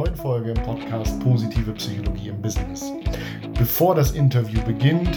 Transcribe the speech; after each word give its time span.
neuen 0.00 0.16
Folge 0.16 0.52
im 0.52 0.62
Podcast 0.62 1.20
Positive 1.20 1.72
Psychologie 1.72 2.28
im 2.28 2.40
Business. 2.40 2.90
Bevor 3.58 3.94
das 3.94 4.12
Interview 4.12 4.58
beginnt, 4.62 5.14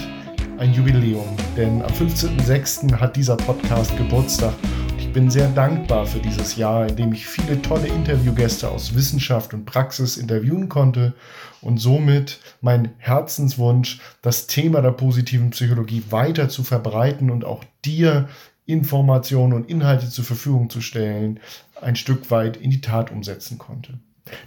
ein 0.58 0.74
Jubiläum, 0.74 1.38
denn 1.56 1.82
am 1.82 1.90
15.06. 1.90 2.94
hat 3.00 3.16
dieser 3.16 3.38
Podcast 3.38 3.96
Geburtstag 3.96 4.54
ich 4.98 5.14
bin 5.14 5.32
sehr 5.32 5.48
dankbar 5.48 6.06
für 6.06 6.20
dieses 6.20 6.58
Jahr, 6.58 6.88
in 6.88 6.98
dem 6.98 7.14
ich 7.14 7.26
viele 7.26 7.62
tolle 7.62 7.88
Interviewgäste 7.88 8.70
aus 8.70 8.94
Wissenschaft 8.94 9.54
und 9.54 9.64
Praxis 9.64 10.18
interviewen 10.18 10.68
konnte 10.68 11.14
und 11.62 11.78
somit 11.78 12.40
mein 12.60 12.90
Herzenswunsch, 12.98 14.02
das 14.22 14.48
Thema 14.48 14.82
der 14.82 14.92
positiven 14.92 15.52
Psychologie 15.52 16.04
weiter 16.10 16.50
zu 16.50 16.64
verbreiten 16.64 17.32
und 17.32 17.46
auch 17.46 17.64
dir 17.86 18.28
Informationen 18.66 19.54
und 19.54 19.70
Inhalte 19.70 20.10
zur 20.10 20.26
Verfügung 20.26 20.70
zu 20.70 20.82
stellen, 20.82 21.40
ein 21.80 21.96
Stück 21.96 22.32
weit 22.32 22.58
in 22.58 22.70
die 22.70 22.82
Tat 22.82 23.12
umsetzen 23.12 23.58
konnte. 23.58 24.00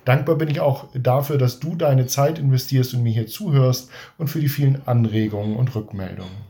Dankbar 0.04 0.36
bin 0.36 0.48
ich 0.48 0.60
auch 0.60 0.86
dafür, 0.94 1.38
dass 1.38 1.60
du 1.60 1.76
deine 1.76 2.06
Zeit 2.06 2.38
investierst 2.38 2.94
und 2.94 3.02
mir 3.02 3.12
hier 3.12 3.26
zuhörst 3.26 3.90
und 4.18 4.28
für 4.28 4.40
die 4.40 4.48
vielen 4.48 4.86
Anregungen 4.86 5.56
und 5.56 5.74
Rückmeldungen 5.74 6.46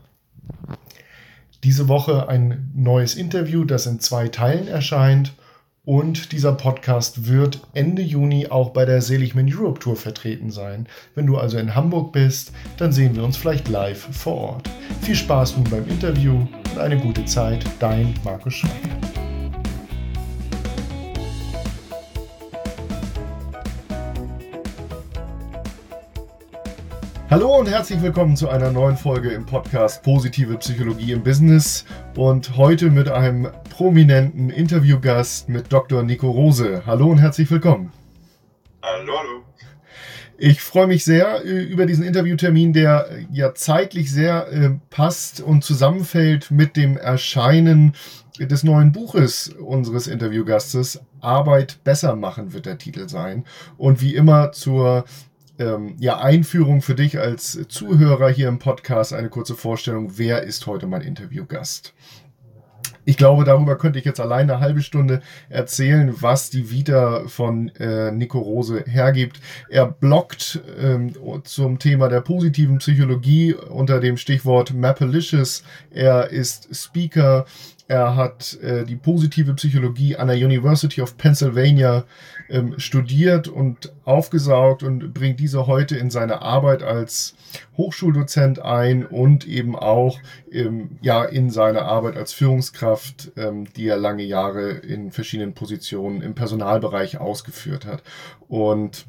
diese 1.66 1.88
Woche 1.88 2.28
ein 2.28 2.70
neues 2.76 3.16
Interview, 3.16 3.64
das 3.64 3.86
in 3.86 3.98
zwei 3.98 4.28
Teilen 4.28 4.68
erscheint. 4.68 5.34
Und 5.84 6.30
dieser 6.30 6.52
Podcast 6.52 7.28
wird 7.28 7.60
Ende 7.72 8.02
Juni 8.02 8.46
auch 8.48 8.70
bei 8.70 8.84
der 8.84 9.02
Seligman 9.02 9.48
Europe 9.52 9.80
Tour 9.80 9.96
vertreten 9.96 10.52
sein. 10.52 10.88
Wenn 11.16 11.26
du 11.26 11.38
also 11.38 11.58
in 11.58 11.74
Hamburg 11.74 12.12
bist, 12.12 12.52
dann 12.76 12.92
sehen 12.92 13.16
wir 13.16 13.24
uns 13.24 13.36
vielleicht 13.36 13.68
live 13.68 14.08
vor 14.12 14.34
Ort. 14.34 14.70
Viel 15.02 15.16
Spaß 15.16 15.56
nun 15.56 15.64
beim 15.64 15.88
Interview 15.88 16.46
und 16.70 16.78
eine 16.78 16.98
gute 16.98 17.24
Zeit. 17.24 17.64
Dein 17.80 18.14
Markus 18.24 18.54
Schweiger. 18.54 19.15
Hallo 27.28 27.58
und 27.58 27.68
herzlich 27.68 28.00
willkommen 28.02 28.36
zu 28.36 28.48
einer 28.48 28.70
neuen 28.70 28.96
Folge 28.96 29.30
im 29.30 29.44
Podcast 29.44 30.04
Positive 30.04 30.56
Psychologie 30.58 31.10
im 31.10 31.24
Business 31.24 31.84
und 32.14 32.56
heute 32.56 32.88
mit 32.88 33.08
einem 33.08 33.48
prominenten 33.68 34.48
Interviewgast 34.48 35.48
mit 35.48 35.72
Dr. 35.72 36.04
Nico 36.04 36.30
Rose. 36.30 36.84
Hallo 36.86 37.10
und 37.10 37.18
herzlich 37.18 37.50
willkommen. 37.50 37.92
Hallo, 38.80 39.12
hallo. 39.18 39.42
Ich 40.38 40.60
freue 40.60 40.86
mich 40.86 41.04
sehr 41.04 41.44
äh, 41.44 41.64
über 41.64 41.84
diesen 41.86 42.04
Interviewtermin, 42.04 42.72
der 42.72 43.10
äh, 43.10 43.26
ja 43.32 43.54
zeitlich 43.54 44.12
sehr 44.12 44.46
äh, 44.52 44.70
passt 44.90 45.40
und 45.40 45.64
zusammenfällt 45.64 46.52
mit 46.52 46.76
dem 46.76 46.96
Erscheinen 46.96 47.94
des 48.38 48.62
neuen 48.62 48.92
Buches 48.92 49.48
unseres 49.48 50.06
Interviewgastes. 50.06 51.00
Arbeit 51.20 51.82
besser 51.82 52.14
machen 52.14 52.52
wird 52.52 52.66
der 52.66 52.78
Titel 52.78 53.08
sein. 53.08 53.44
Und 53.78 54.00
wie 54.00 54.14
immer 54.14 54.52
zur 54.52 55.06
ähm, 55.58 55.96
ja, 55.98 56.18
Einführung 56.18 56.82
für 56.82 56.94
dich 56.94 57.18
als 57.18 57.66
Zuhörer 57.68 58.28
hier 58.28 58.48
im 58.48 58.58
Podcast, 58.58 59.12
eine 59.12 59.28
kurze 59.28 59.54
Vorstellung, 59.54 60.18
wer 60.18 60.42
ist 60.42 60.66
heute 60.66 60.86
mein 60.86 61.02
Interviewgast? 61.02 61.94
Ich 63.08 63.16
glaube, 63.16 63.44
darüber 63.44 63.78
könnte 63.78 64.00
ich 64.00 64.04
jetzt 64.04 64.18
alleine 64.18 64.54
eine 64.54 64.60
halbe 64.60 64.82
Stunde 64.82 65.22
erzählen, 65.48 66.12
was 66.20 66.50
die 66.50 66.72
Vita 66.72 67.28
von 67.28 67.68
äh, 67.76 68.10
Nico 68.10 68.40
Rose 68.40 68.82
hergibt. 68.84 69.40
Er 69.68 69.86
bloggt 69.86 70.60
ähm, 70.76 71.14
zum 71.44 71.78
Thema 71.78 72.08
der 72.08 72.20
positiven 72.20 72.78
Psychologie 72.78 73.54
unter 73.54 74.00
dem 74.00 74.16
Stichwort 74.16 74.74
Mapalicious. 74.74 75.62
Er 75.90 76.30
ist 76.30 76.74
Speaker, 76.74 77.46
er 77.88 78.16
hat 78.16 78.58
äh, 78.62 78.84
die 78.84 78.96
positive 78.96 79.54
Psychologie 79.54 80.16
an 80.16 80.26
der 80.26 80.36
University 80.36 81.00
of 81.02 81.16
Pennsylvania 81.16 82.04
ähm, 82.48 82.78
studiert 82.78 83.46
und 83.46 83.92
aufgesaugt 84.04 84.82
und 84.82 85.14
bringt 85.14 85.38
diese 85.38 85.68
heute 85.68 85.96
in 85.96 86.10
seine 86.10 86.42
Arbeit 86.42 86.82
als 86.82 87.36
Hochschuldozent 87.76 88.60
ein 88.60 89.06
und 89.06 89.46
eben 89.46 89.76
auch 89.76 90.18
ähm, 90.50 90.98
ja 91.00 91.24
in 91.24 91.50
seine 91.50 91.82
Arbeit 91.82 92.16
als 92.16 92.32
Führungskraft, 92.32 93.32
ähm, 93.36 93.72
die 93.74 93.86
er 93.86 93.96
lange 93.96 94.24
Jahre 94.24 94.70
in 94.70 95.12
verschiedenen 95.12 95.54
Positionen 95.54 96.22
im 96.22 96.34
Personalbereich 96.34 97.18
ausgeführt 97.18 97.86
hat. 97.86 98.02
Und 98.48 99.06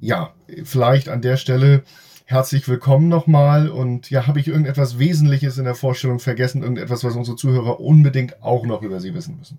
ja, 0.00 0.34
vielleicht 0.64 1.08
an 1.08 1.22
der 1.22 1.36
Stelle 1.38 1.82
Herzlich 2.30 2.68
willkommen 2.68 3.08
nochmal 3.08 3.68
und 3.68 4.08
ja, 4.08 4.28
habe 4.28 4.38
ich 4.38 4.46
irgendetwas 4.46 5.00
Wesentliches 5.00 5.58
in 5.58 5.64
der 5.64 5.74
Vorstellung 5.74 6.20
vergessen, 6.20 6.62
irgendetwas, 6.62 7.02
was 7.02 7.16
unsere 7.16 7.36
Zuhörer 7.36 7.80
unbedingt 7.80 8.40
auch 8.40 8.64
noch 8.66 8.82
über 8.82 9.00
Sie 9.00 9.12
wissen 9.16 9.36
müssen? 9.36 9.58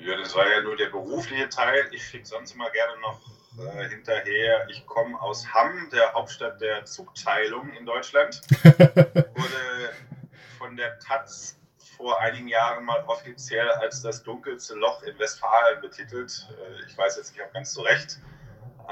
Ja, 0.00 0.16
das 0.16 0.34
war 0.34 0.50
ja 0.50 0.62
nur 0.62 0.74
der 0.74 0.86
berufliche 0.86 1.50
Teil. 1.50 1.84
Ich 1.92 2.02
schicke 2.02 2.24
sonst 2.24 2.54
immer 2.54 2.70
gerne 2.70 2.98
noch 3.02 3.20
äh, 3.58 3.90
hinterher. 3.90 4.66
Ich 4.70 4.86
komme 4.86 5.20
aus 5.20 5.46
Hamm, 5.52 5.90
der 5.92 6.14
Hauptstadt 6.14 6.62
der 6.62 6.86
Zugteilung 6.86 7.68
in 7.78 7.84
Deutschland. 7.84 8.40
Wurde 8.64 9.92
von 10.56 10.74
der 10.74 10.98
Taz 10.98 11.58
vor 11.76 12.18
einigen 12.22 12.48
Jahren 12.48 12.86
mal 12.86 13.04
offiziell 13.06 13.68
als 13.68 14.00
das 14.00 14.22
dunkelste 14.22 14.76
Loch 14.76 15.02
in 15.02 15.18
Westfalen 15.18 15.82
betitelt. 15.82 16.48
Äh, 16.52 16.88
ich 16.88 16.96
weiß 16.96 17.18
jetzt 17.18 17.34
nicht, 17.34 17.44
ob 17.44 17.52
ganz 17.52 17.74
zu 17.74 17.82
Recht. 17.82 18.18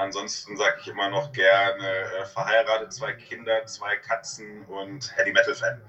Ansonsten 0.01 0.57
sage 0.57 0.77
ich 0.81 0.87
immer 0.87 1.09
noch 1.09 1.31
gerne 1.31 1.87
äh, 1.87 2.25
verheiratet, 2.25 2.91
zwei 2.91 3.13
Kinder, 3.13 3.63
zwei 3.67 3.97
Katzen 3.97 4.63
und 4.65 5.15
Heavy 5.15 5.31
Metal 5.31 5.53
Fan. 5.53 5.79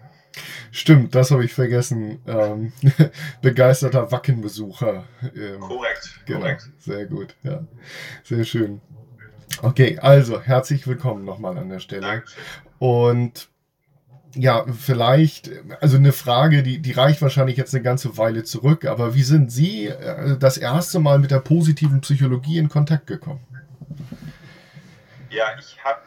Stimmt, 0.70 1.14
das 1.14 1.30
habe 1.30 1.46
ich 1.46 1.54
vergessen. 1.54 2.20
Ähm, 2.26 2.74
begeisterter 3.42 4.12
Wackenbesucher. 4.12 5.04
Ähm, 5.34 5.60
korrekt, 5.60 6.20
genau, 6.26 6.40
korrekt. 6.40 6.68
Sehr 6.78 7.06
gut, 7.06 7.34
ja. 7.42 7.64
Sehr 8.22 8.44
schön. 8.44 8.82
Okay, 9.62 9.98
also 9.98 10.42
herzlich 10.42 10.86
willkommen 10.86 11.24
nochmal 11.24 11.56
an 11.56 11.70
der 11.70 11.80
Stelle. 11.80 12.02
Dankeschön. 12.02 12.42
Und 12.78 13.48
ja, 14.34 14.66
vielleicht, 14.78 15.50
also 15.80 15.96
eine 15.96 16.12
Frage, 16.12 16.62
die, 16.62 16.80
die 16.80 16.92
reicht 16.92 17.22
wahrscheinlich 17.22 17.56
jetzt 17.56 17.74
eine 17.74 17.82
ganze 17.82 18.18
Weile 18.18 18.44
zurück, 18.44 18.84
aber 18.84 19.14
wie 19.14 19.22
sind 19.22 19.50
Sie 19.50 19.86
äh, 19.86 20.36
das 20.38 20.58
erste 20.58 21.00
Mal 21.00 21.18
mit 21.18 21.30
der 21.30 21.40
positiven 21.40 22.02
Psychologie 22.02 22.58
in 22.58 22.68
Kontakt 22.68 23.06
gekommen? 23.06 23.40
Ja, 25.32 25.56
ich 25.58 25.82
habe 25.82 26.02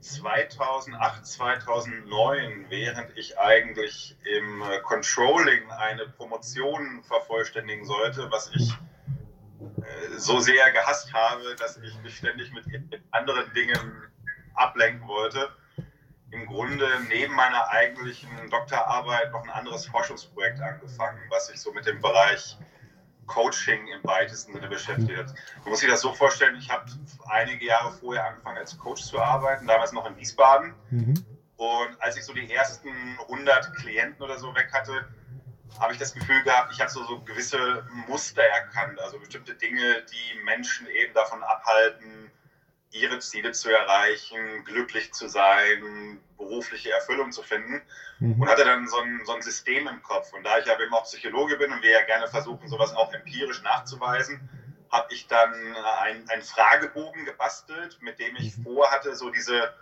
2008, 0.00 1.24
2009, 1.24 2.66
während 2.68 3.16
ich 3.16 3.38
eigentlich 3.38 4.16
im 4.24 4.62
äh, 4.62 4.80
Controlling 4.80 5.70
eine 5.70 6.08
Promotion 6.08 7.04
vervollständigen 7.04 7.84
sollte, 7.84 8.28
was 8.32 8.50
ich 8.56 8.72
äh, 9.60 10.18
so 10.18 10.40
sehr 10.40 10.72
gehasst 10.72 11.12
habe, 11.12 11.54
dass 11.60 11.76
ich 11.76 11.96
mich 12.02 12.16
ständig 12.16 12.52
mit 12.52 12.64
anderen 13.12 13.52
Dingen 13.54 14.02
ablenken 14.54 15.06
wollte, 15.06 15.48
im 16.32 16.44
Grunde 16.46 16.88
neben 17.08 17.36
meiner 17.36 17.68
eigentlichen 17.68 18.30
Doktorarbeit 18.50 19.30
noch 19.30 19.44
ein 19.44 19.50
anderes 19.50 19.86
Forschungsprojekt 19.86 20.60
angefangen, 20.60 21.20
was 21.30 21.46
sich 21.46 21.60
so 21.60 21.72
mit 21.72 21.86
dem 21.86 22.00
Bereich 22.00 22.58
Coaching 23.26 23.86
im 23.88 24.02
weitesten 24.04 24.52
Sinne 24.52 24.68
beschäftigt. 24.68 25.34
Man 25.62 25.70
muss 25.70 25.80
sich 25.80 25.88
das 25.88 26.00
so 26.00 26.12
vorstellen, 26.12 26.56
ich 26.56 26.70
habe 26.70 26.84
einige 27.28 27.66
Jahre 27.66 27.92
vorher 27.92 28.26
angefangen 28.26 28.58
als 28.58 28.78
Coach 28.78 29.02
zu 29.02 29.20
arbeiten, 29.20 29.66
damals 29.66 29.92
noch 29.92 30.06
in 30.06 30.16
Wiesbaden. 30.16 30.74
Mhm. 30.90 31.14
Und 31.56 32.00
als 32.00 32.16
ich 32.16 32.24
so 32.24 32.32
die 32.32 32.52
ersten 32.52 32.90
100 33.22 33.74
Klienten 33.76 34.22
oder 34.22 34.38
so 34.38 34.54
weg 34.54 34.70
hatte, 34.72 35.06
habe 35.80 35.92
ich 35.92 35.98
das 35.98 36.14
Gefühl 36.14 36.42
gehabt, 36.42 36.72
ich 36.72 36.80
habe 36.80 36.90
so, 36.90 37.04
so 37.04 37.20
gewisse 37.20 37.84
Muster 38.08 38.42
erkannt, 38.42 39.00
also 39.00 39.18
bestimmte 39.18 39.54
Dinge, 39.54 40.02
die 40.02 40.44
Menschen 40.44 40.86
eben 40.86 41.12
davon 41.14 41.42
abhalten, 41.42 42.15
ihre 42.92 43.18
Ziele 43.18 43.52
zu 43.52 43.70
erreichen, 43.70 44.64
glücklich 44.64 45.12
zu 45.12 45.28
sein, 45.28 46.20
berufliche 46.36 46.90
Erfüllung 46.90 47.32
zu 47.32 47.42
finden. 47.42 47.82
Mhm. 48.18 48.40
Und 48.40 48.48
hatte 48.48 48.64
dann 48.64 48.86
so 48.88 48.98
ein, 49.00 49.22
so 49.24 49.34
ein 49.34 49.42
System 49.42 49.86
im 49.86 50.02
Kopf. 50.02 50.32
Und 50.32 50.44
da 50.44 50.58
ich 50.58 50.70
aber 50.70 50.82
eben 50.82 50.94
auch 50.94 51.04
Psychologe 51.04 51.56
bin 51.56 51.72
und 51.72 51.82
wir 51.82 51.90
ja 51.90 52.02
gerne 52.04 52.28
versuchen, 52.28 52.68
sowas 52.68 52.94
auch 52.94 53.12
empirisch 53.12 53.62
nachzuweisen, 53.62 54.48
habe 54.90 55.12
ich 55.12 55.26
dann 55.26 55.52
einen 56.00 56.42
Fragebogen 56.42 57.24
gebastelt, 57.24 57.98
mit 58.00 58.18
dem 58.18 58.36
ich 58.36 58.56
mhm. 58.56 58.62
vorhatte, 58.62 59.14
so 59.16 59.30
diese, 59.30 59.74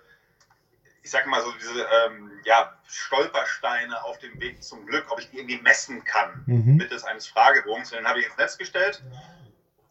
ich 1.03 1.11
sag 1.11 1.27
mal 1.27 1.43
so 1.43 1.53
diese 1.53 1.83
ähm, 1.83 2.33
ja, 2.45 2.77
Stolpersteine 2.87 4.03
auf 4.05 4.19
dem 4.19 4.41
Weg 4.41 4.63
zum 4.65 4.87
Glück, 4.87 5.11
ob 5.11 5.21
ich 5.21 5.31
die 5.31 5.39
irgendwie 5.39 5.61
messen 5.61 6.05
kann 6.05 6.43
mhm. 6.47 6.77
mittels 6.77 7.05
eines 7.05 7.27
Fragebogens. 7.27 7.93
Und 7.93 7.99
den 7.99 8.09
habe 8.09 8.21
ich 8.21 8.27
ins 8.27 8.37
Netz 8.39 8.59
gestellt. 8.59 9.03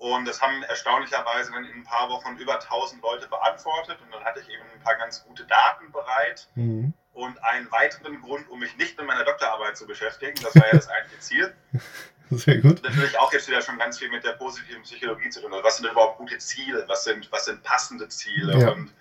Und 0.04 0.26
das 0.26 0.42
haben 0.42 0.62
erstaunlicherweise 0.64 1.54
dann 1.54 1.64
in 1.64 1.76
ein 1.76 1.84
paar 1.86 2.10
Wochen 2.10 2.36
über 2.36 2.56
1000 2.56 3.02
Leute 3.02 3.26
beantwortet. 3.30 3.98
Und 4.04 4.14
dann 4.14 4.22
hatte 4.26 4.42
ich 4.42 4.50
eben 4.50 4.64
ein 4.76 4.82
paar 4.82 4.98
ganz 4.98 5.24
gute 5.24 5.46
Daten 5.46 5.94
bereit. 5.94 6.50
Mhm. 6.56 6.94
Und 7.14 7.42
einen 7.42 7.72
weiteren 7.72 8.20
Grund, 8.20 8.50
um 8.50 8.60
mich 8.60 8.76
nicht 8.76 8.98
mit 8.98 9.08
meiner 9.08 9.24
Doktorarbeit 9.24 9.78
zu 9.78 9.88
beschäftigen, 9.88 10.34
das 10.44 10.54
war 10.56 10.66
ja 10.66 10.74
das 10.74 10.90
eigentliche 10.90 11.22
Ziel. 11.22 11.56
Sehr 12.32 12.58
gut. 12.58 12.84
Natürlich 12.84 13.18
auch 13.18 13.32
jetzt 13.32 13.48
wieder 13.48 13.62
schon 13.62 13.78
ganz 13.78 13.98
viel 13.98 14.10
mit 14.10 14.26
der 14.26 14.34
positiven 14.34 14.84
Psychologie 14.84 15.30
zu 15.30 15.40
tun. 15.40 15.54
Also 15.54 15.64
was 15.64 15.78
sind 15.78 15.90
überhaupt 15.90 16.18
gute 16.18 16.38
Ziele? 16.38 16.84
Was 16.90 17.06
sind, 17.06 17.32
was 17.32 17.46
sind 17.46 17.64
passende 17.64 18.10
Ziele? 18.10 18.60
Ja. 18.60 18.72
Und 18.72 18.94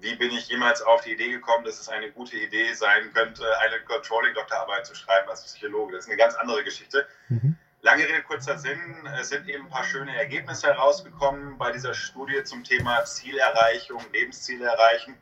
wie 0.00 0.16
bin 0.16 0.32
ich 0.32 0.48
jemals 0.48 0.82
auf 0.82 1.00
die 1.00 1.12
Idee 1.12 1.30
gekommen, 1.30 1.64
dass 1.64 1.80
es 1.80 1.88
eine 1.88 2.10
gute 2.10 2.36
Idee 2.36 2.74
sein 2.74 3.10
könnte, 3.14 3.42
eine 3.60 3.80
Controlling-Doktorarbeit 3.84 4.84
zu 4.84 4.94
schreiben 4.94 5.30
als 5.30 5.44
Psychologe? 5.44 5.94
Das 5.94 6.04
ist 6.04 6.10
eine 6.10 6.18
ganz 6.18 6.34
andere 6.34 6.62
Geschichte. 6.62 7.06
Mhm. 7.30 7.56
Lange 7.84 8.04
Rede, 8.04 8.22
kurzer 8.22 8.58
Sinn, 8.58 8.78
es 9.18 9.30
sind 9.30 9.48
eben 9.48 9.64
ein 9.64 9.68
paar 9.68 9.82
schöne 9.82 10.16
Ergebnisse 10.16 10.68
herausgekommen 10.68 11.58
bei 11.58 11.72
dieser 11.72 11.94
Studie 11.94 12.44
zum 12.44 12.62
Thema 12.62 13.04
Zielerreichung, 13.04 14.00
Lebensziele 14.12 14.66
erreichen. 14.66 15.16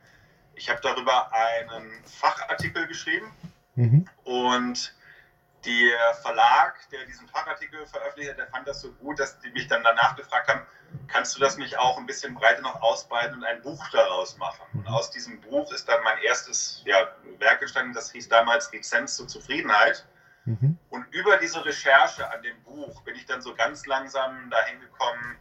Ich 0.54 0.68
habe 0.68 0.78
darüber 0.82 1.32
einen 1.32 1.90
Fachartikel 2.04 2.86
geschrieben 2.86 3.32
mhm. 3.76 4.06
und 4.24 4.94
der 5.64 6.14
Verlag, 6.20 6.76
der 6.90 7.06
diesen 7.06 7.26
Fachartikel 7.28 7.86
veröffentlicht 7.86 8.32
hat, 8.32 8.38
der 8.38 8.48
fand 8.48 8.68
das 8.68 8.82
so 8.82 8.92
gut, 8.92 9.18
dass 9.18 9.40
die 9.40 9.50
mich 9.52 9.66
dann 9.66 9.82
danach 9.82 10.14
gefragt 10.16 10.48
haben, 10.48 10.60
kannst 11.08 11.36
du 11.36 11.40
das 11.40 11.56
nicht 11.56 11.78
auch 11.78 11.96
ein 11.96 12.04
bisschen 12.04 12.34
breiter 12.34 12.60
noch 12.60 12.82
ausbreiten 12.82 13.36
und 13.36 13.44
ein 13.44 13.62
Buch 13.62 13.82
daraus 13.90 14.36
machen? 14.36 14.66
Und 14.74 14.86
aus 14.86 15.10
diesem 15.10 15.40
Buch 15.40 15.72
ist 15.72 15.88
dann 15.88 16.04
mein 16.04 16.18
erstes 16.18 16.82
ja, 16.84 17.08
Werk 17.38 17.62
entstanden, 17.62 17.94
das 17.94 18.12
hieß 18.12 18.28
damals 18.28 18.70
Lizenz 18.70 19.16
zur 19.16 19.28
Zufriedenheit. 19.28 20.04
Mhm. 20.44 20.78
Und 20.88 21.06
über 21.12 21.36
diese 21.36 21.64
Recherche 21.64 22.30
an 22.32 22.42
dem 22.42 22.60
Buch 22.62 23.02
bin 23.02 23.14
ich 23.14 23.26
dann 23.26 23.42
so 23.42 23.54
ganz 23.54 23.86
langsam 23.86 24.50
dahin 24.50 24.80
gekommen, 24.80 25.36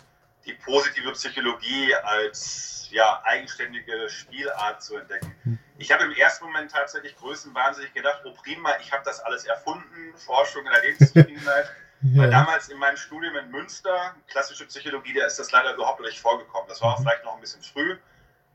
die 0.46 0.54
positive 0.54 1.12
Psychologie 1.14 1.94
als 1.96 2.88
ja, 2.92 3.22
eigenständige 3.24 4.10
Spielart 4.10 4.82
zu 4.82 4.98
entdecken. 4.98 5.36
Mhm. 5.44 5.60
Ich 5.78 5.92
habe 5.92 6.04
im 6.04 6.12
ersten 6.12 6.46
Moment 6.46 6.72
tatsächlich 6.72 7.16
größenwahnsinnig 7.18 7.94
gedacht, 7.94 8.22
oh 8.26 8.34
prima, 8.34 8.72
ich 8.82 8.92
habe 8.92 9.04
das 9.06 9.20
alles 9.22 9.46
erfunden, 9.46 10.16
Forschung 10.18 10.66
in 10.66 10.72
der 10.72 10.82
Lebenszufriedenheit. 10.82 11.70
Ja. 12.02 12.24
Weil 12.24 12.30
damals 12.30 12.70
in 12.70 12.78
meinem 12.78 12.96
Studium 12.96 13.36
in 13.36 13.52
Münster, 13.52 14.16
klassische 14.28 14.66
Psychologie, 14.68 15.14
da 15.14 15.26
ist 15.26 15.38
das 15.38 15.52
leider 15.52 15.74
überhaupt 15.74 16.00
nicht 16.00 16.18
vorgekommen. 16.18 16.66
Das 16.70 16.82
war 16.82 16.94
auch 16.94 17.00
mhm. 17.00 17.04
vielleicht 17.04 17.26
noch 17.26 17.36
ein 17.36 17.42
bisschen 17.42 17.62
früh. 17.62 17.98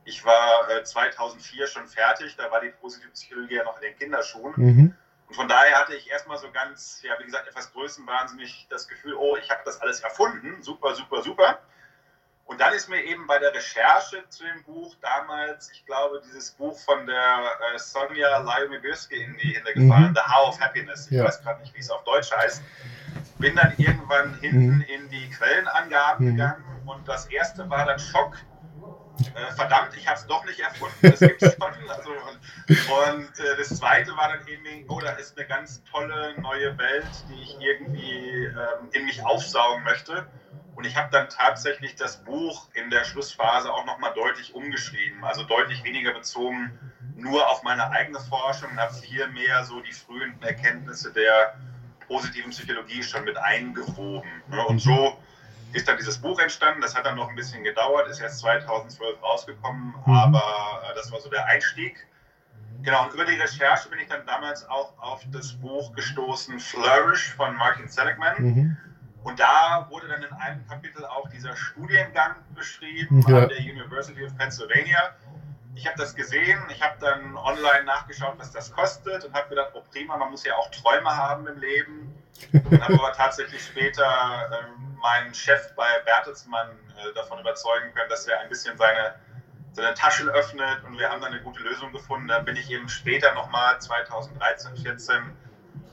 Ich 0.03 0.25
war 0.25 0.67
äh, 0.71 0.83
2004 0.83 1.67
schon 1.67 1.87
fertig, 1.87 2.35
da 2.37 2.49
war 2.49 2.61
die 2.61 2.69
positive 2.69 3.11
Psychologie 3.11 3.55
ja 3.55 3.63
noch 3.63 3.75
in 3.77 3.83
den 3.83 3.99
Kinderschuhen. 3.99 4.53
Mhm. 4.55 4.95
Und 5.27 5.35
von 5.35 5.47
daher 5.47 5.79
hatte 5.79 5.95
ich 5.95 6.09
erstmal 6.09 6.37
so 6.37 6.51
ganz, 6.51 7.01
ja, 7.01 7.17
wie 7.19 7.25
gesagt, 7.25 7.47
etwas 7.47 7.71
größenwahnsinnig 7.73 8.67
das 8.69 8.87
Gefühl, 8.87 9.15
oh, 9.15 9.35
ich 9.37 9.49
habe 9.49 9.61
das 9.65 9.81
alles 9.81 10.01
erfunden, 10.01 10.61
super, 10.61 10.93
super, 10.93 11.23
super. 11.23 11.59
Und 12.45 12.61
dann 12.61 12.73
ist 12.73 12.89
mir 12.89 13.03
eben 13.03 13.25
bei 13.25 13.39
der 13.39 13.53
Recherche 13.53 14.23
zu 14.29 14.43
dem 14.43 14.63
Buch 14.63 14.95
damals, 15.01 15.71
ich 15.71 15.83
glaube, 15.85 16.21
dieses 16.25 16.51
Buch 16.51 16.77
von 16.77 17.07
der 17.07 17.41
äh, 17.73 17.79
Sonja 17.79 18.37
Lyumy-Birski 18.37 19.15
in 19.15 19.35
die 19.37 19.55
Hände 19.55 19.73
gefallen, 19.73 20.11
mhm. 20.11 20.15
The 20.15 20.21
How 20.21 20.49
of 20.49 20.59
Happiness. 20.59 21.07
Ich 21.07 21.17
ja. 21.17 21.23
weiß 21.23 21.41
gerade 21.41 21.61
nicht, 21.61 21.73
wie 21.73 21.79
es 21.79 21.89
auf 21.89 22.03
Deutsch 22.03 22.31
heißt. 22.31 22.61
Bin 23.39 23.55
dann 23.55 23.73
irgendwann 23.77 24.37
hinten 24.39 24.75
mhm. 24.75 24.81
in 24.81 25.09
die 25.09 25.27
Quellenangaben 25.31 26.27
mhm. 26.27 26.31
gegangen 26.35 26.63
und 26.85 27.07
das 27.07 27.25
erste 27.25 27.67
war 27.67 27.85
dann 27.85 27.97
Schock. 27.97 28.37
Äh, 29.33 29.51
verdammt, 29.53 29.95
ich 29.95 30.07
habe 30.07 30.17
es 30.17 30.27
doch 30.27 30.45
nicht 30.45 30.59
erfunden, 30.59 30.95
das 31.01 31.19
gibt 31.19 31.41
es 31.41 31.53
schon. 31.53 31.73
Also, 31.89 32.09
und, 32.09 33.17
und 33.17 33.39
äh, 33.39 33.57
das 33.57 33.77
zweite 33.77 34.11
war 34.17 34.29
dann 34.29 34.47
eben, 34.47 34.85
oh, 34.89 34.99
da 34.99 35.11
ist 35.11 35.37
eine 35.37 35.47
ganz 35.47 35.83
tolle 35.83 36.39
neue 36.41 36.77
Welt, 36.77 37.07
die 37.29 37.41
ich 37.41 37.57
irgendwie 37.59 38.45
ähm, 38.45 38.89
in 38.91 39.05
mich 39.05 39.23
aufsaugen 39.23 39.83
möchte. 39.83 40.27
Und 40.75 40.85
ich 40.85 40.97
habe 40.97 41.09
dann 41.11 41.29
tatsächlich 41.29 41.95
das 41.95 42.23
Buch 42.23 42.67
in 42.73 42.89
der 42.89 43.05
Schlussphase 43.05 43.71
auch 43.71 43.85
nochmal 43.85 44.13
deutlich 44.13 44.53
umgeschrieben, 44.53 45.23
also 45.23 45.43
deutlich 45.43 45.83
weniger 45.83 46.13
bezogen 46.13 46.77
nur 47.15 47.49
auf 47.49 47.63
meine 47.63 47.89
eigene 47.91 48.19
Forschung 48.19 48.71
und 48.71 48.79
habe 48.79 48.93
viel 48.93 49.27
mehr 49.29 49.63
so 49.63 49.79
die 49.81 49.93
frühen 49.93 50.35
Erkenntnisse 50.41 51.11
der 51.13 51.55
positiven 52.07 52.51
Psychologie 52.51 53.01
schon 53.03 53.23
mit 53.23 53.37
eingewoben. 53.37 54.29
Ne? 54.49 54.65
Und 54.67 54.79
so 54.79 55.17
ist 55.75 55.87
dann 55.87 55.97
dieses 55.97 56.17
Buch 56.17 56.39
entstanden. 56.39 56.81
Das 56.81 56.95
hat 56.95 57.05
dann 57.05 57.15
noch 57.17 57.29
ein 57.29 57.35
bisschen 57.35 57.63
gedauert, 57.63 58.07
ist 58.07 58.21
erst 58.21 58.39
2012 58.39 59.21
rausgekommen, 59.21 59.93
mhm. 60.05 60.13
aber 60.13 60.81
äh, 60.89 60.95
das 60.95 61.11
war 61.11 61.19
so 61.19 61.29
der 61.29 61.45
Einstieg. 61.45 62.07
Genau, 62.81 63.03
und 63.03 63.13
über 63.13 63.25
die 63.25 63.35
Recherche 63.35 63.89
bin 63.89 63.99
ich 63.99 64.07
dann 64.07 64.25
damals 64.25 64.67
auch 64.69 64.97
auf 64.99 65.21
das 65.31 65.53
Buch 65.53 65.93
gestoßen, 65.93 66.59
Flourish 66.59 67.33
von 67.35 67.55
Martin 67.55 67.87
Seligman. 67.87 68.35
Mhm. 68.37 68.77
Und 69.23 69.39
da 69.39 69.87
wurde 69.89 70.07
dann 70.07 70.21
in 70.21 70.31
einem 70.33 70.67
Kapitel 70.67 71.03
auch 71.03 71.27
dieser 71.29 71.55
Studiengang 71.55 72.35
beschrieben 72.53 73.25
ja. 73.27 73.43
an 73.43 73.49
der 73.49 73.57
University 73.57 74.23
of 74.23 74.37
Pennsylvania. 74.37 75.15
Ich 75.75 75.85
habe 75.85 75.97
das 75.97 76.15
gesehen, 76.15 76.59
ich 76.69 76.81
habe 76.81 76.95
dann 76.99 77.35
online 77.37 77.83
nachgeschaut, 77.83 78.35
was 78.37 78.51
das 78.51 78.71
kostet 78.71 79.25
und 79.25 79.33
habe 79.33 79.49
gedacht, 79.49 79.71
oh 79.73 79.81
prima, 79.91 80.17
man 80.17 80.31
muss 80.31 80.45
ja 80.45 80.55
auch 80.55 80.71
Träume 80.71 81.15
haben 81.15 81.47
im 81.47 81.59
Leben. 81.59 82.11
Und 82.51 82.81
habe 82.81 82.93
aber 82.95 83.13
tatsächlich 83.13 83.63
später 83.63 84.49
ähm, 84.51 84.97
meinen 85.01 85.33
Chef 85.33 85.73
bei 85.75 85.87
Bertelsmann 86.05 86.69
äh, 86.97 87.13
davon 87.13 87.39
überzeugen 87.39 87.93
können, 87.93 88.09
dass 88.09 88.27
er 88.27 88.39
ein 88.39 88.49
bisschen 88.49 88.77
seine, 88.77 89.15
seine 89.73 89.93
Taschen 89.93 90.29
öffnet 90.29 90.83
und 90.85 90.97
wir 90.97 91.09
haben 91.09 91.21
dann 91.21 91.31
eine 91.31 91.41
gute 91.41 91.61
Lösung 91.61 91.91
gefunden. 91.91 92.27
Dann 92.27 92.45
bin 92.45 92.55
ich 92.55 92.69
eben 92.71 92.89
später 92.89 93.33
nochmal 93.33 93.79
2013, 93.79 94.75
2014 94.75 95.37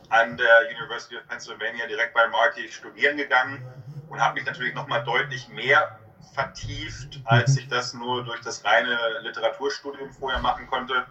an 0.09 0.37
der 0.37 0.69
University 0.77 1.17
of 1.17 1.27
Pennsylvania 1.27 1.87
direkt 1.87 2.15
bei 2.15 2.27
Marty 2.29 2.69
studieren 2.69 3.17
gegangen 3.17 3.65
und 4.09 4.21
habe 4.21 4.35
mich 4.35 4.45
natürlich 4.45 4.75
nochmal 4.75 5.03
deutlich 5.05 5.49
mehr 5.49 5.99
vertieft, 6.35 7.21
als 7.25 7.57
ich 7.57 7.69
das 7.69 7.95
nur 7.95 8.25
durch 8.25 8.41
das 8.41 8.65
reine 8.65 8.97
Literaturstudium 9.23 10.11
vorher 10.13 10.41
machen 10.41 10.67
konnte. 10.67 11.05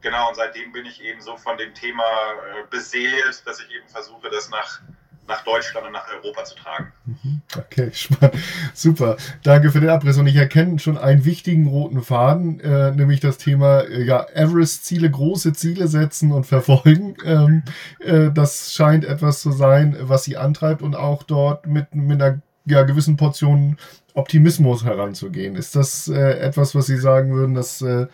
Genau, 0.00 0.28
und 0.28 0.34
seitdem 0.34 0.72
bin 0.72 0.86
ich 0.86 1.02
eben 1.02 1.20
so 1.20 1.36
von 1.36 1.56
dem 1.58 1.74
Thema 1.74 2.02
äh, 2.02 2.66
beseelt, 2.70 3.46
dass 3.46 3.60
ich 3.60 3.70
eben 3.70 3.88
versuche, 3.88 4.30
das 4.30 4.48
nach 4.50 4.80
nach 5.28 5.42
Deutschland 5.44 5.86
und 5.86 5.92
nach 5.92 6.06
Europa 6.12 6.44
zu 6.44 6.54
tragen. 6.54 6.92
Mhm. 7.04 7.42
Okay, 7.56 7.90
spannend. 7.92 8.36
Super. 8.74 9.16
Danke 9.42 9.70
für 9.70 9.80
den 9.80 9.90
Abriss. 9.90 10.18
Und 10.18 10.26
ich 10.26 10.36
erkenne 10.36 10.78
schon 10.78 10.98
einen 10.98 11.24
wichtigen 11.24 11.66
roten 11.66 12.02
Faden, 12.02 12.60
äh, 12.60 12.92
nämlich 12.92 13.20
das 13.20 13.38
Thema 13.38 13.80
äh, 13.80 14.02
ja, 14.02 14.26
Everest-Ziele, 14.34 15.10
große 15.10 15.52
Ziele 15.52 15.88
setzen 15.88 16.32
und 16.32 16.44
verfolgen. 16.44 17.16
Ähm, 17.24 17.62
äh, 18.00 18.30
das 18.30 18.72
scheint 18.72 19.04
etwas 19.04 19.40
zu 19.40 19.52
sein, 19.52 19.96
was 20.00 20.24
Sie 20.24 20.36
antreibt 20.36 20.82
und 20.82 20.94
auch 20.94 21.22
dort 21.22 21.66
mit, 21.66 21.94
mit 21.94 22.22
einer 22.22 22.40
ja, 22.66 22.82
gewissen 22.82 23.16
Portion 23.16 23.78
Optimismus 24.14 24.84
heranzugehen. 24.84 25.56
Ist 25.56 25.76
das 25.76 26.08
äh, 26.08 26.38
etwas, 26.38 26.74
was 26.74 26.86
Sie 26.86 26.98
sagen 26.98 27.34
würden, 27.34 27.54
dass 27.54 27.80
äh, 27.82 28.06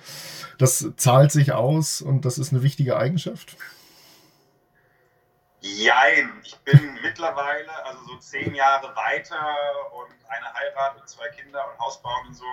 das 0.59 0.91
zahlt 0.97 1.33
sich 1.33 1.53
aus 1.53 2.03
und 2.03 2.25
das 2.25 2.39
ist 2.39 2.53
eine 2.53 2.63
wichtige 2.63 2.97
Eigenschaft? 2.97 3.57
Jein, 5.61 6.31
ich 6.45 6.57
bin 6.59 6.99
mittlerweile, 7.03 7.71
also 7.85 8.01
so 8.05 8.17
zehn 8.19 8.55
Jahre 8.55 8.95
weiter 8.97 9.37
und 9.93 10.13
eine 10.29 10.53
Heirat 10.53 11.01
und 11.01 11.09
zwei 11.09 11.29
Kinder 11.29 11.61
und 11.71 11.79
Haus 11.79 12.03
bauen 12.03 12.29
und 12.29 12.35
so, 12.35 12.45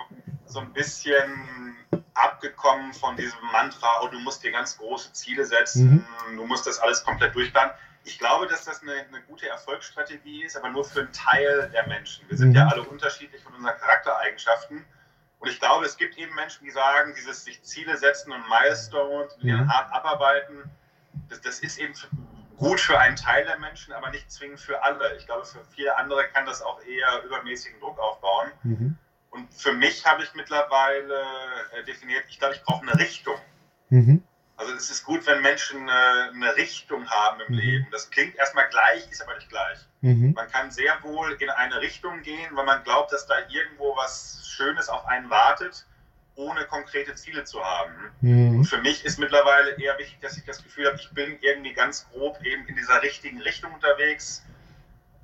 so 0.46 0.60
ein 0.60 0.72
bisschen 0.72 1.76
abgekommen 2.14 2.92
von 2.92 3.16
diesem 3.16 3.40
Mantra, 3.52 4.00
oh, 4.02 4.08
du 4.08 4.18
musst 4.20 4.42
dir 4.44 4.52
ganz 4.52 4.76
große 4.78 5.12
Ziele 5.12 5.44
setzen, 5.44 6.06
mhm. 6.30 6.36
du 6.36 6.46
musst 6.46 6.66
das 6.66 6.78
alles 6.78 7.04
komplett 7.04 7.34
durchplanen. 7.34 7.72
Ich 8.04 8.18
glaube, 8.18 8.46
dass 8.46 8.64
das 8.64 8.82
eine, 8.82 8.92
eine, 8.92 9.22
gute 9.28 9.48
Erfolgsstrategie 9.48 10.44
ist, 10.44 10.56
aber 10.56 10.70
nur 10.70 10.84
für 10.84 11.00
einen 11.00 11.12
Teil 11.12 11.70
der 11.72 11.86
Menschen. 11.86 12.28
Wir 12.28 12.36
sind 12.36 12.50
mhm. 12.50 12.56
ja 12.56 12.68
alle 12.68 12.82
unterschiedlich 12.82 13.42
von 13.42 13.54
unseren 13.54 13.76
Charaktereigenschaften. 13.76 14.84
Und 15.38 15.48
ich 15.48 15.58
glaube, 15.58 15.86
es 15.86 15.96
gibt 15.96 16.16
eben 16.18 16.34
Menschen, 16.34 16.64
die 16.64 16.70
sagen, 16.70 17.14
dieses 17.16 17.44
sich 17.44 17.62
Ziele 17.62 17.96
setzen 17.96 18.32
und 18.32 18.42
Milestones, 18.48 19.36
die 19.42 19.52
mhm. 19.52 19.70
hart 19.70 19.92
abarbeiten, 19.92 20.70
das, 21.28 21.40
das 21.40 21.60
ist 21.60 21.78
eben 21.78 21.94
gut 22.56 22.78
für 22.78 22.98
einen 22.98 23.16
Teil 23.16 23.44
der 23.46 23.58
Menschen, 23.58 23.92
aber 23.94 24.10
nicht 24.10 24.30
zwingend 24.30 24.60
für 24.60 24.82
alle. 24.82 25.16
Ich 25.16 25.26
glaube, 25.26 25.46
für 25.46 25.64
viele 25.74 25.96
andere 25.96 26.28
kann 26.28 26.44
das 26.44 26.62
auch 26.62 26.82
eher 26.82 27.22
übermäßigen 27.24 27.80
Druck 27.80 27.98
aufbauen. 27.98 28.50
Mhm. 28.62 28.96
Und 29.30 29.52
für 29.54 29.72
mich 29.72 30.04
habe 30.06 30.22
ich 30.22 30.34
mittlerweile 30.34 31.22
äh, 31.72 31.84
definiert, 31.84 32.24
ich 32.28 32.38
glaube, 32.38 32.54
ich 32.54 32.62
brauche 32.62 32.82
eine 32.82 32.98
Richtung. 32.98 33.36
Mhm. 33.88 34.22
Also 34.60 34.74
es 34.74 34.90
ist 34.90 35.04
gut, 35.04 35.26
wenn 35.26 35.40
Menschen 35.40 35.88
äh, 35.88 35.90
eine 35.90 36.54
Richtung 36.54 37.08
haben 37.08 37.40
im 37.40 37.54
mhm. 37.54 37.58
Leben. 37.58 37.86
Das 37.92 38.10
klingt 38.10 38.36
erstmal 38.36 38.68
gleich, 38.68 39.10
ist 39.10 39.22
aber 39.22 39.34
nicht 39.34 39.48
gleich. 39.48 39.78
Mhm. 40.02 40.34
Man 40.34 40.50
kann 40.50 40.70
sehr 40.70 41.02
wohl 41.02 41.32
in 41.40 41.48
eine 41.48 41.80
Richtung 41.80 42.20
gehen, 42.20 42.54
weil 42.54 42.66
man 42.66 42.84
glaubt, 42.84 43.10
dass 43.10 43.26
da 43.26 43.36
irgendwo 43.48 43.96
was 43.96 44.46
Schönes 44.46 44.90
auf 44.90 45.06
einen 45.06 45.30
wartet 45.30 45.86
ohne 46.36 46.64
konkrete 46.66 47.14
Ziele 47.14 47.44
zu 47.44 47.64
haben. 47.64 47.94
Mhm. 48.20 48.58
Und 48.58 48.64
für 48.66 48.78
mich 48.78 49.04
ist 49.04 49.18
mittlerweile 49.18 49.72
eher 49.80 49.98
wichtig, 49.98 50.20
dass 50.20 50.36
ich 50.36 50.44
das 50.44 50.62
Gefühl 50.62 50.86
habe, 50.86 50.96
ich 50.96 51.10
bin 51.10 51.38
irgendwie 51.40 51.72
ganz 51.72 52.06
grob 52.10 52.38
eben 52.44 52.66
in 52.66 52.76
dieser 52.76 53.02
richtigen 53.02 53.40
Richtung 53.40 53.72
unterwegs, 53.72 54.42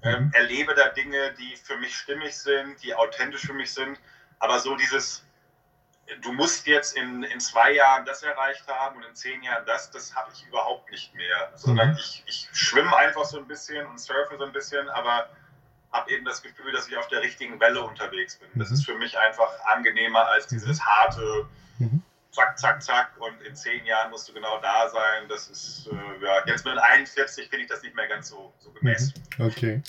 ähm, 0.03 0.27
mhm. 0.27 0.33
erlebe 0.33 0.75
da 0.75 0.89
Dinge, 0.89 1.35
die 1.39 1.57
für 1.57 1.77
mich 1.77 1.95
stimmig 1.95 2.37
sind, 2.37 2.83
die 2.83 2.95
authentisch 2.95 3.47
für 3.47 3.55
mich 3.55 3.73
sind, 3.73 3.99
aber 4.39 4.59
so 4.61 4.77
dieses, 4.77 5.26
du 6.23 6.33
musst 6.33 6.67
jetzt 6.67 6.97
in, 6.97 7.23
in 7.25 7.41
zwei 7.41 7.73
Jahren 7.73 8.05
das 8.05 8.23
erreicht 8.23 8.67
haben 8.69 8.97
und 8.97 9.05
in 9.05 9.15
zehn 9.15 9.43
Jahren 9.43 9.65
das, 9.67 9.91
das 9.91 10.15
habe 10.15 10.31
ich 10.33 10.47
überhaupt 10.47 10.91
nicht 10.91 11.15
mehr, 11.15 11.53
sondern 11.55 11.91
mhm. 11.91 11.97
ich, 11.99 12.23
ich 12.27 12.49
schwimme 12.53 12.97
einfach 12.97 13.25
so 13.25 13.39
ein 13.39 13.47
bisschen 13.47 13.87
und 13.87 13.99
surfe 13.99 14.37
so 14.39 14.45
ein 14.45 14.53
bisschen, 14.53 14.89
aber 14.91 15.29
habe 15.93 16.11
eben 16.11 16.25
das 16.25 16.43
Gefühl, 16.43 16.73
dass 16.73 16.89
ich 16.89 16.97
auf 16.97 17.09
der 17.09 17.23
richtigen 17.23 17.59
Welle 17.61 17.83
unterwegs 17.83 18.37
bin. 18.37 18.49
Das 18.55 18.69
mhm. 18.69 18.75
ist 18.75 18.85
für 18.85 18.97
mich 18.97 19.19
einfach 19.19 19.49
angenehmer 19.65 20.27
als 20.29 20.47
dieses 20.47 20.81
harte 20.81 21.47
mhm. 21.79 22.03
Zack, 22.37 22.59
Zack, 22.59 22.83
Zack 22.83 23.13
und 23.19 23.41
in 23.47 23.57
zehn 23.57 23.85
Jahren 23.87 24.11
musst 24.11 24.29
du 24.29 24.35
genau 24.35 24.61
da 24.61 24.91
sein. 24.91 25.27
Das 25.29 25.49
ist, 25.49 25.89
äh, 25.91 26.25
ja, 26.25 26.45
jetzt 26.45 26.67
mit 26.67 26.77
41 26.77 27.49
finde 27.49 27.65
ich 27.65 27.71
das 27.71 27.83
nicht 27.83 27.97
mehr 27.97 28.07
ganz 28.09 28.29
so, 28.29 28.53
so 28.59 28.71
gemäß. 28.73 29.15
Mhm. 29.39 29.47
Okay, 29.47 29.83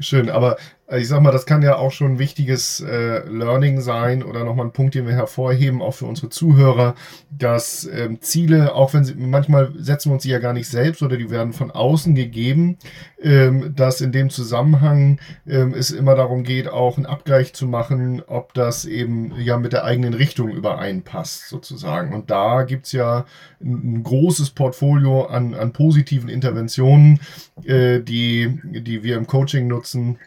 schön. 0.00 0.28
Aber 0.28 0.56
ich 0.92 1.08
sag 1.08 1.22
mal, 1.22 1.32
das 1.32 1.46
kann 1.46 1.62
ja 1.62 1.76
auch 1.76 1.92
schon 1.92 2.12
ein 2.12 2.18
wichtiges 2.18 2.80
äh, 2.80 3.26
Learning 3.26 3.80
sein 3.80 4.22
oder 4.22 4.44
nochmal 4.44 4.66
ein 4.66 4.72
Punkt, 4.72 4.94
den 4.94 5.06
wir 5.06 5.14
hervorheben, 5.14 5.80
auch 5.80 5.94
für 5.94 6.04
unsere 6.04 6.28
Zuhörer, 6.28 6.94
dass 7.30 7.88
ähm, 7.90 8.20
Ziele, 8.20 8.74
auch 8.74 8.92
wenn 8.92 9.02
sie 9.02 9.14
manchmal 9.14 9.72
setzen 9.78 10.10
wir 10.10 10.14
uns 10.14 10.24
sie 10.24 10.30
ja 10.30 10.40
gar 10.40 10.52
nicht 10.52 10.68
selbst 10.68 11.02
oder 11.02 11.16
die 11.16 11.30
werden 11.30 11.54
von 11.54 11.70
außen 11.70 12.14
gegeben, 12.14 12.76
ähm, 13.22 13.74
dass 13.74 14.02
in 14.02 14.12
dem 14.12 14.28
Zusammenhang 14.28 15.20
ähm, 15.46 15.72
es 15.72 15.90
immer 15.90 16.16
darum 16.16 16.44
geht, 16.44 16.68
auch 16.68 16.98
einen 16.98 17.06
Abgleich 17.06 17.54
zu 17.54 17.66
machen, 17.66 18.22
ob 18.26 18.52
das 18.52 18.84
eben 18.84 19.32
ja 19.40 19.56
mit 19.56 19.72
der 19.72 19.84
eigenen 19.84 20.12
Richtung 20.12 20.50
übereinpasst, 20.50 21.48
sozusagen. 21.48 22.12
Und 22.12 22.30
da 22.30 22.62
gibt's 22.64 22.92
ja 22.92 23.24
ein, 23.62 23.94
ein 23.94 24.02
großes 24.02 24.50
Portfolio 24.50 25.24
an, 25.24 25.54
an 25.54 25.72
positiven 25.72 26.28
Interventionen, 26.28 27.20
äh, 27.64 28.00
die, 28.00 28.60
die 28.64 29.02
wir 29.02 29.16
im 29.16 29.26
Coaching 29.26 29.66
nutzen 29.66 30.18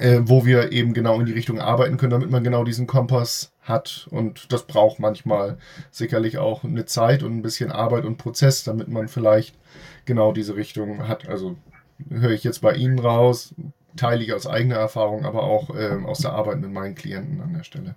äh, 0.00 0.20
wo 0.22 0.46
wir 0.46 0.72
eben 0.72 0.94
genau 0.94 1.20
in 1.20 1.26
die 1.26 1.32
Richtung 1.32 1.60
arbeiten 1.60 1.98
können, 1.98 2.12
damit 2.12 2.30
man 2.30 2.42
genau 2.42 2.64
diesen 2.64 2.86
Kompass 2.86 3.52
hat. 3.62 4.08
Und 4.10 4.52
das 4.52 4.66
braucht 4.66 4.98
manchmal 4.98 5.58
sicherlich 5.90 6.38
auch 6.38 6.64
eine 6.64 6.86
Zeit 6.86 7.22
und 7.22 7.36
ein 7.36 7.42
bisschen 7.42 7.70
Arbeit 7.70 8.04
und 8.04 8.16
Prozess, 8.16 8.64
damit 8.64 8.88
man 8.88 9.08
vielleicht 9.08 9.54
genau 10.06 10.32
diese 10.32 10.56
Richtung 10.56 11.06
hat. 11.06 11.28
Also 11.28 11.56
höre 12.08 12.30
ich 12.30 12.44
jetzt 12.44 12.62
bei 12.62 12.74
Ihnen 12.74 12.98
raus, 12.98 13.54
teile 13.96 14.24
ich 14.24 14.32
aus 14.32 14.46
eigener 14.46 14.76
Erfahrung, 14.76 15.26
aber 15.26 15.42
auch 15.42 15.74
äh, 15.76 15.98
aus 16.04 16.20
der 16.20 16.32
Arbeit 16.32 16.60
mit 16.60 16.72
meinen 16.72 16.94
Klienten 16.94 17.40
an 17.42 17.52
der 17.52 17.64
Stelle. 17.64 17.94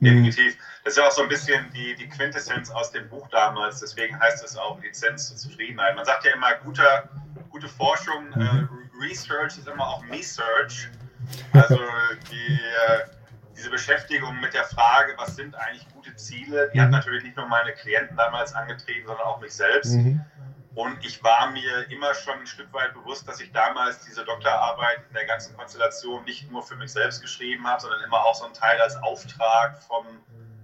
Definitiv. 0.00 0.56
Das 0.84 0.94
ist 0.94 0.98
ja 0.98 1.06
auch 1.06 1.12
so 1.12 1.22
ein 1.22 1.28
bisschen 1.28 1.64
die, 1.74 1.94
die 1.94 2.08
Quintessenz 2.08 2.70
aus 2.70 2.90
dem 2.90 3.08
Buch 3.08 3.28
damals. 3.28 3.80
Deswegen 3.80 4.18
heißt 4.18 4.42
es 4.44 4.56
auch 4.56 4.82
Lizenz 4.82 5.28
zur 5.28 5.36
Zufriedenheit. 5.36 5.94
Man 5.94 6.04
sagt 6.04 6.24
ja 6.24 6.32
immer, 6.32 6.54
guter, 6.64 7.08
gute 7.50 7.68
Forschung, 7.68 8.32
äh, 8.32 8.38
mhm. 8.38 8.68
Research 9.00 9.58
ist 9.58 9.68
immer 9.68 9.86
auch 9.86 10.02
Me-Search. 10.04 10.88
Also 11.52 11.78
die, 12.30 12.54
äh, 12.54 13.06
diese 13.56 13.70
Beschäftigung 13.70 14.40
mit 14.40 14.54
der 14.54 14.64
Frage, 14.64 15.14
was 15.16 15.36
sind 15.36 15.54
eigentlich 15.54 15.86
gute 15.94 16.14
Ziele, 16.16 16.70
die 16.72 16.78
mhm. 16.78 16.84
hat 16.84 16.90
natürlich 16.90 17.24
nicht 17.24 17.36
nur 17.36 17.46
meine 17.46 17.72
Klienten 17.72 18.16
damals 18.16 18.54
angetrieben, 18.54 19.06
sondern 19.06 19.26
auch 19.26 19.40
mich 19.40 19.52
selbst. 19.52 19.92
Mhm. 19.92 20.24
Und 20.74 21.04
ich 21.04 21.22
war 21.22 21.50
mir 21.50 21.90
immer 21.90 22.14
schon 22.14 22.40
ein 22.40 22.46
Stück 22.46 22.72
weit 22.72 22.94
bewusst, 22.94 23.28
dass 23.28 23.40
ich 23.40 23.52
damals 23.52 24.04
diese 24.06 24.24
Doktorarbeit 24.24 25.00
in 25.08 25.14
der 25.14 25.26
ganzen 25.26 25.54
Konstellation 25.56 26.24
nicht 26.24 26.50
nur 26.50 26.62
für 26.62 26.76
mich 26.76 26.92
selbst 26.92 27.20
geschrieben 27.20 27.66
habe, 27.66 27.82
sondern 27.82 28.00
immer 28.02 28.24
auch 28.24 28.34
so 28.34 28.46
einen 28.46 28.54
Teil 28.54 28.80
als 28.80 28.96
Auftrag 28.96 29.82
vom, 29.82 30.06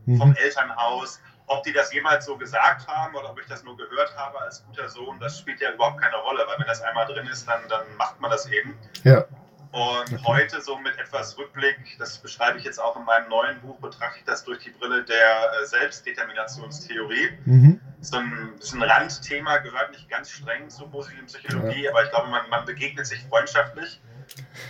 mhm. 0.07 0.19
vom 0.19 0.35
Elternhaus. 0.35 1.21
Ob 1.47 1.63
die 1.63 1.73
das 1.73 1.93
jemals 1.93 2.27
so 2.27 2.37
gesagt 2.37 2.87
haben 2.89 3.15
oder 3.15 3.31
ob 3.31 3.41
ich 3.41 3.47
das 3.47 3.65
nur 3.65 3.77
gehört 3.77 4.15
habe 4.17 4.41
als 4.41 4.65
guter 4.67 4.89
Sohn, 4.89 5.19
das 5.21 5.39
spielt 5.39 5.61
ja 5.61 5.73
überhaupt 5.73 6.01
keine 6.01 6.17
Rolle, 6.17 6.45
weil 6.47 6.59
wenn 6.59 6.67
das 6.67 6.83
einmal 6.83 7.07
drin 7.07 7.27
ist, 7.27 7.47
dann, 7.47 7.61
dann 7.69 7.85
macht 7.97 8.21
man 8.21 8.31
das 8.31 8.47
eben. 8.47 8.79
Ja. 9.05 9.25
Und 9.71 10.13
okay. 10.13 10.19
heute 10.25 10.61
so 10.63 10.79
mit 10.79 10.99
etwas 10.99 11.37
Rückblick, 11.37 11.77
das 11.99 12.19
beschreibe 12.19 12.59
ich 12.59 12.65
jetzt 12.65 12.81
auch 12.81 12.97
in 12.97 13.05
meinem 13.05 13.29
neuen 13.29 13.61
Buch, 13.61 13.79
betrachte 13.81 14.19
ich 14.19 14.25
das 14.25 14.45
durch 14.45 14.61
die 14.61 14.71
Brille 14.71 15.05
der 15.05 15.53
äh, 15.63 15.67
Selbstdeterminationstheorie. 15.67 17.31
Mhm. 17.45 17.81
So 18.01 18.17
ein, 18.17 18.55
ist 18.59 18.73
ein 18.73 18.83
Randthema, 18.83 19.59
gehört 19.59 19.91
nicht 19.91 20.09
ganz 20.09 20.31
streng 20.31 20.71
zur 20.71 20.91
positiven 20.91 21.27
Psychologie, 21.27 21.83
ja. 21.83 21.91
aber 21.91 22.05
ich 22.05 22.11
glaube, 22.11 22.29
man, 22.29 22.49
man 22.49 22.65
begegnet 22.65 23.07
sich 23.07 23.21
freundschaftlich. 23.25 24.01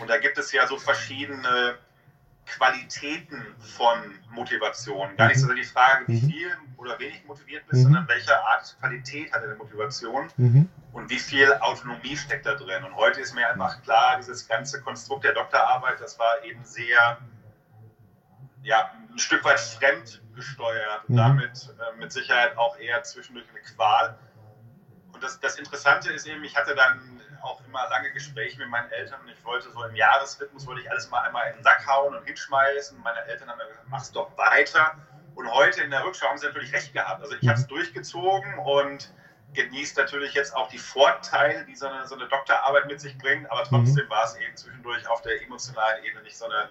Und 0.00 0.08
da 0.08 0.18
gibt 0.18 0.38
es 0.38 0.50
ja 0.52 0.66
so 0.66 0.78
verschiedene 0.78 1.76
Qualitäten 2.48 3.54
von 3.58 3.98
Motivation. 4.30 5.16
Gar 5.16 5.28
nicht 5.28 5.40
so 5.40 5.52
die 5.52 5.64
Frage, 5.64 6.08
wie 6.08 6.20
mhm. 6.20 6.30
viel 6.30 6.56
oder 6.76 6.98
wenig 6.98 7.24
motiviert 7.26 7.66
bist, 7.68 7.80
mhm. 7.80 7.84
sondern 7.84 8.08
welche 8.08 8.36
Art 8.44 8.76
Qualität 8.80 9.32
hat 9.32 9.42
deine 9.42 9.54
Motivation 9.56 10.28
mhm. 10.36 10.68
und 10.92 11.10
wie 11.10 11.18
viel 11.18 11.52
Autonomie 11.54 12.16
steckt 12.16 12.46
da 12.46 12.54
drin. 12.54 12.84
Und 12.84 12.96
heute 12.96 13.20
ist 13.20 13.34
mir 13.34 13.48
einfach 13.48 13.82
klar, 13.82 14.16
dieses 14.16 14.48
ganze 14.48 14.80
Konstrukt 14.80 15.24
der 15.24 15.34
Doktorarbeit, 15.34 16.00
das 16.00 16.18
war 16.18 16.42
eben 16.44 16.64
sehr, 16.64 17.18
ja, 18.62 18.90
ein 19.10 19.18
Stück 19.18 19.44
weit 19.44 19.60
fremdgesteuert 19.60 21.08
und 21.08 21.14
mhm. 21.14 21.18
damit 21.18 21.74
äh, 21.78 21.98
mit 21.98 22.12
Sicherheit 22.12 22.56
auch 22.56 22.78
eher 22.78 23.02
zwischendurch 23.02 23.46
eine 23.50 23.60
Qual. 23.60 24.18
Und 25.12 25.22
das, 25.22 25.38
das 25.40 25.56
Interessante 25.58 26.12
ist 26.12 26.26
eben, 26.26 26.42
ich 26.44 26.56
hatte 26.56 26.74
dann 26.74 27.17
auch 27.42 27.60
immer 27.66 27.88
lange 27.90 28.12
Gespräche 28.12 28.58
mit 28.58 28.68
meinen 28.68 28.90
Eltern 28.90 29.20
und 29.20 29.28
ich 29.28 29.44
wollte 29.44 29.70
so 29.70 29.82
im 29.84 29.94
Jahresrhythmus, 29.94 30.66
wollte 30.66 30.82
ich 30.82 30.90
alles 30.90 31.10
mal 31.10 31.20
einmal 31.20 31.48
in 31.50 31.56
den 31.56 31.64
Sack 31.64 31.86
hauen 31.86 32.14
und 32.14 32.24
hinschmeißen. 32.24 33.00
Meine 33.02 33.24
Eltern 33.24 33.48
haben 33.48 33.58
gesagt, 33.58 33.88
mach's 33.88 34.12
doch 34.12 34.36
weiter. 34.36 34.96
Und 35.34 35.52
heute 35.52 35.82
in 35.82 35.90
der 35.90 36.04
Rückschau 36.04 36.28
haben 36.28 36.38
sie 36.38 36.46
natürlich 36.46 36.72
recht 36.72 36.92
gehabt. 36.92 37.22
Also 37.22 37.36
ich 37.40 37.46
habe 37.46 37.58
es 37.58 37.64
mhm. 37.64 37.68
durchgezogen 37.68 38.58
und 38.58 39.12
genießt 39.54 39.96
natürlich 39.96 40.34
jetzt 40.34 40.54
auch 40.54 40.68
die 40.68 40.78
Vorteile, 40.78 41.64
die 41.64 41.74
so 41.74 41.86
eine, 41.86 42.06
so 42.06 42.14
eine 42.14 42.26
Doktorarbeit 42.28 42.86
mit 42.86 43.00
sich 43.00 43.16
bringt, 43.18 43.50
aber 43.50 43.64
trotzdem 43.64 44.04
mhm. 44.04 44.10
war 44.10 44.24
es 44.24 44.36
eben 44.36 44.56
zwischendurch 44.56 45.06
auf 45.08 45.22
der 45.22 45.40
emotionalen 45.42 46.04
Ebene 46.04 46.22
nicht 46.22 46.36
so 46.36 46.46
eine 46.46 46.68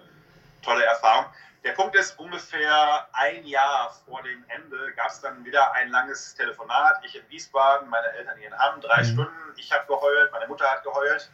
tolle 0.62 0.84
Erfahrung. 0.84 1.26
Der 1.64 1.72
Punkt 1.72 1.96
ist, 1.96 2.18
ungefähr 2.18 3.08
ein 3.12 3.44
Jahr 3.44 3.92
vor 4.06 4.22
dem 4.22 4.44
Ende 4.48 4.92
gab 4.94 5.08
es 5.08 5.20
dann 5.20 5.44
wieder 5.44 5.72
ein 5.72 5.90
langes 5.90 6.34
Telefonat. 6.34 7.04
Ich 7.04 7.16
in 7.16 7.28
Wiesbaden, 7.28 7.88
meine 7.88 8.06
Eltern 8.12 8.38
hier 8.38 8.48
in 8.48 8.58
Hamm, 8.58 8.80
drei 8.80 9.02
mhm. 9.02 9.06
Stunden. 9.06 9.54
Ich 9.56 9.72
habe 9.72 9.84
geheult, 9.86 10.30
meine 10.32 10.46
Mutter 10.46 10.70
hat 10.70 10.84
geheult. 10.84 11.30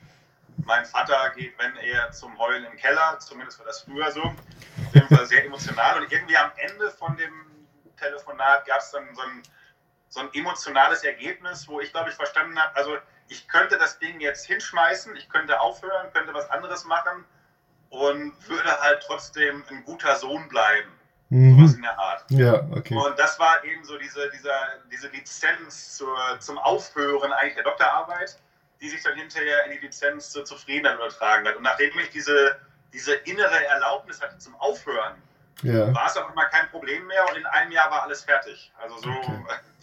Mein 0.65 0.87
Vater 0.87 1.31
geht, 1.31 1.59
wenn 1.59 1.77
er 1.77 2.11
zum 2.13 2.39
Heulen 2.39 2.65
im 2.65 2.77
Keller, 2.77 3.19
zumindest 3.19 3.59
war 3.59 3.67
das 3.67 3.83
früher 3.83 4.11
so. 4.11 4.23
Auf 4.23 4.95
jeden 4.95 5.15
Fall 5.15 5.27
sehr 5.27 5.45
emotional. 5.45 6.01
Und 6.01 6.11
irgendwie 6.11 6.37
am 6.39 6.53
Ende 6.57 6.91
von 6.91 7.17
dem 7.17 7.67
Telefonat 7.99 8.65
gab 8.65 8.79
es 8.79 8.91
dann 8.93 9.15
so 9.15 9.23
ein, 9.23 9.43
so 10.09 10.21
ein 10.21 10.33
emotionales 10.33 11.05
Ergebnis, 11.05 11.69
wo 11.69 11.81
ich, 11.81 11.93
glaube 11.93 12.09
ich, 12.11 12.17
verstanden 12.17 12.59
habe, 12.59 12.75
also 12.77 12.97
ich 13.29 13.47
könnte 13.49 13.77
das 13.79 13.99
Ding 13.99 14.21
jetzt 14.21 14.47
hinschmeißen, 14.47 15.17
ich 15.17 15.29
könnte 15.29 15.61
aufhören, 15.61 16.13
könnte 16.13 16.33
was 16.33 16.49
anderes 16.51 16.85
machen 16.85 17.25
und 17.95 18.33
würde 18.49 18.81
halt 18.81 19.05
trotzdem 19.07 19.63
ein 19.71 19.85
guter 19.85 20.17
Sohn 20.17 20.49
bleiben. 20.49 20.91
Mhm. 21.31 21.59
Sowas 21.59 21.75
in 21.75 21.83
der 21.83 21.99
Art. 21.99 22.25
Ja, 22.31 22.55
okay. 22.73 22.95
Und 22.95 23.19
das 23.19 23.39
war 23.39 23.65
eben 23.65 23.85
so 23.85 23.97
diese, 23.99 24.31
dieser, 24.31 24.59
diese 24.91 25.09
Lizenz 25.09 25.97
zur, 25.97 26.17
zum 26.41 26.59
Aufhören 26.59 27.33
eigentlich 27.33 27.55
der 27.55 27.65
Doktorarbeit, 27.65 28.39
die 28.81 28.89
sich 28.89 29.03
dann 29.03 29.17
hinterher 29.17 29.65
in 29.67 29.73
die 29.73 29.79
Lizenz 29.79 30.31
zur 30.31 30.45
Zufriedenheit 30.45 30.97
übertragen 30.97 31.47
hat. 31.47 31.57
Und 31.57 31.63
nachdem 31.63 31.97
ich 31.99 32.11
diese, 32.11 32.57
diese 32.93 33.15
innere 33.15 33.65
Erlaubnis 33.67 34.21
hatte 34.21 34.39
zum 34.39 34.55
Aufhören, 34.57 35.15
ja. 35.63 35.95
war 35.95 36.07
es 36.07 36.17
auch 36.17 36.31
immer 36.31 36.45
kein 36.47 36.69
Problem 36.71 37.07
mehr 37.07 37.29
und 37.31 37.37
in 37.37 37.47
einem 37.47 37.71
Jahr 37.71 37.91
war 37.91 38.03
alles 38.03 38.23
fertig. 38.23 38.73
Also 38.83 38.99
so. 38.99 39.11
Okay. 39.11 39.45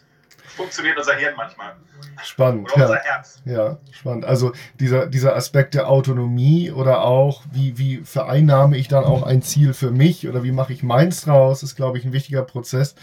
funktioniert 0.52 0.98
unser 0.98 1.16
Hirn 1.16 1.34
manchmal. 1.36 1.76
Spannend. 2.24 2.72
Oder 2.74 2.84
unser 2.84 2.98
ja. 2.98 3.04
Herz. 3.04 3.42
Ja, 3.46 3.78
spannend. 3.92 4.26
Also 4.26 4.52
dieser, 4.80 5.08
dieser 5.08 5.36
Aspekt 5.36 5.74
der 5.74 5.90
Autonomie 5.90 6.72
oder 6.72 7.04
auch, 7.04 7.44
wie, 7.52 7.78
wie 7.78 7.98
vereinnahme 7.98 8.78
ich 8.78 8.88
dann 8.88 9.04
auch 9.04 9.24
ein 9.24 9.42
Ziel 9.42 9.74
für 9.74 9.92
mich 9.92 10.28
oder 10.28 10.44
wie 10.44 10.52
mache 10.52 10.74
ich 10.74 10.84
meins 10.84 11.22
draus, 11.22 11.64
ist, 11.64 11.76
glaube 11.76 11.98
ich, 11.98 12.06
ein 12.06 12.14
wichtiger 12.14 12.44
Prozess. 12.44 12.96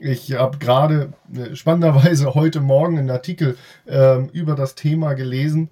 Ich 0.00 0.34
habe 0.34 0.58
gerade 0.58 1.12
äh, 1.34 1.54
spannenderweise 1.54 2.34
heute 2.34 2.60
Morgen 2.60 2.98
einen 2.98 3.10
Artikel 3.10 3.56
ähm, 3.86 4.28
über 4.32 4.54
das 4.54 4.74
Thema 4.74 5.14
gelesen 5.14 5.70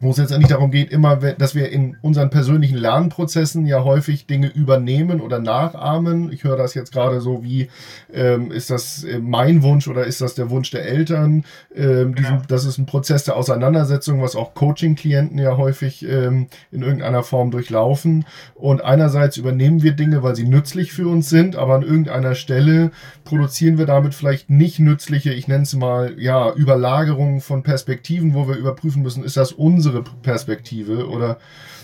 wo 0.00 0.10
es 0.10 0.16
jetzt 0.18 0.36
nicht 0.36 0.50
darum 0.50 0.70
geht, 0.70 0.92
immer, 0.92 1.16
dass 1.16 1.54
wir 1.54 1.70
in 1.70 1.96
unseren 2.02 2.30
persönlichen 2.30 2.76
Lernprozessen 2.76 3.66
ja 3.66 3.82
häufig 3.82 4.26
Dinge 4.26 4.48
übernehmen 4.48 5.20
oder 5.20 5.40
nachahmen. 5.40 6.30
Ich 6.32 6.44
höre 6.44 6.56
das 6.56 6.74
jetzt 6.74 6.92
gerade 6.92 7.20
so 7.20 7.42
wie, 7.42 7.68
ähm, 8.12 8.52
ist 8.52 8.70
das 8.70 9.02
äh, 9.02 9.18
mein 9.18 9.62
Wunsch 9.62 9.88
oder 9.88 10.04
ist 10.04 10.20
das 10.20 10.34
der 10.34 10.50
Wunsch 10.50 10.70
der 10.70 10.84
Eltern? 10.84 11.44
Ähm, 11.74 12.14
diesen, 12.14 12.36
ja. 12.36 12.42
Das 12.46 12.64
ist 12.64 12.78
ein 12.78 12.86
Prozess 12.86 13.24
der 13.24 13.36
Auseinandersetzung, 13.36 14.22
was 14.22 14.36
auch 14.36 14.54
Coaching-Klienten 14.54 15.38
ja 15.38 15.56
häufig 15.56 16.04
ähm, 16.08 16.46
in 16.70 16.82
irgendeiner 16.82 17.24
Form 17.24 17.50
durchlaufen. 17.50 18.24
Und 18.54 18.84
einerseits 18.84 19.36
übernehmen 19.36 19.82
wir 19.82 19.92
Dinge, 19.92 20.22
weil 20.22 20.36
sie 20.36 20.46
nützlich 20.46 20.92
für 20.92 21.08
uns 21.08 21.28
sind, 21.28 21.56
aber 21.56 21.74
an 21.74 21.82
irgendeiner 21.82 22.36
Stelle 22.36 22.92
produzieren 23.24 23.78
wir 23.78 23.86
damit 23.86 24.14
vielleicht 24.14 24.48
nicht 24.48 24.78
nützliche, 24.78 25.32
ich 25.32 25.48
nenne 25.48 25.64
es 25.64 25.74
mal, 25.74 26.14
ja, 26.18 26.52
Überlagerungen 26.52 27.40
von 27.40 27.62
Perspektiven, 27.64 28.34
wo 28.34 28.48
wir 28.48 28.56
überprüfen 28.56 29.02
müssen, 29.02 29.24
ist 29.24 29.36
das 29.36 29.52
unser 29.52 29.87
unsere 29.88 30.02
Perspektive 30.22 31.08
oder 31.08 31.38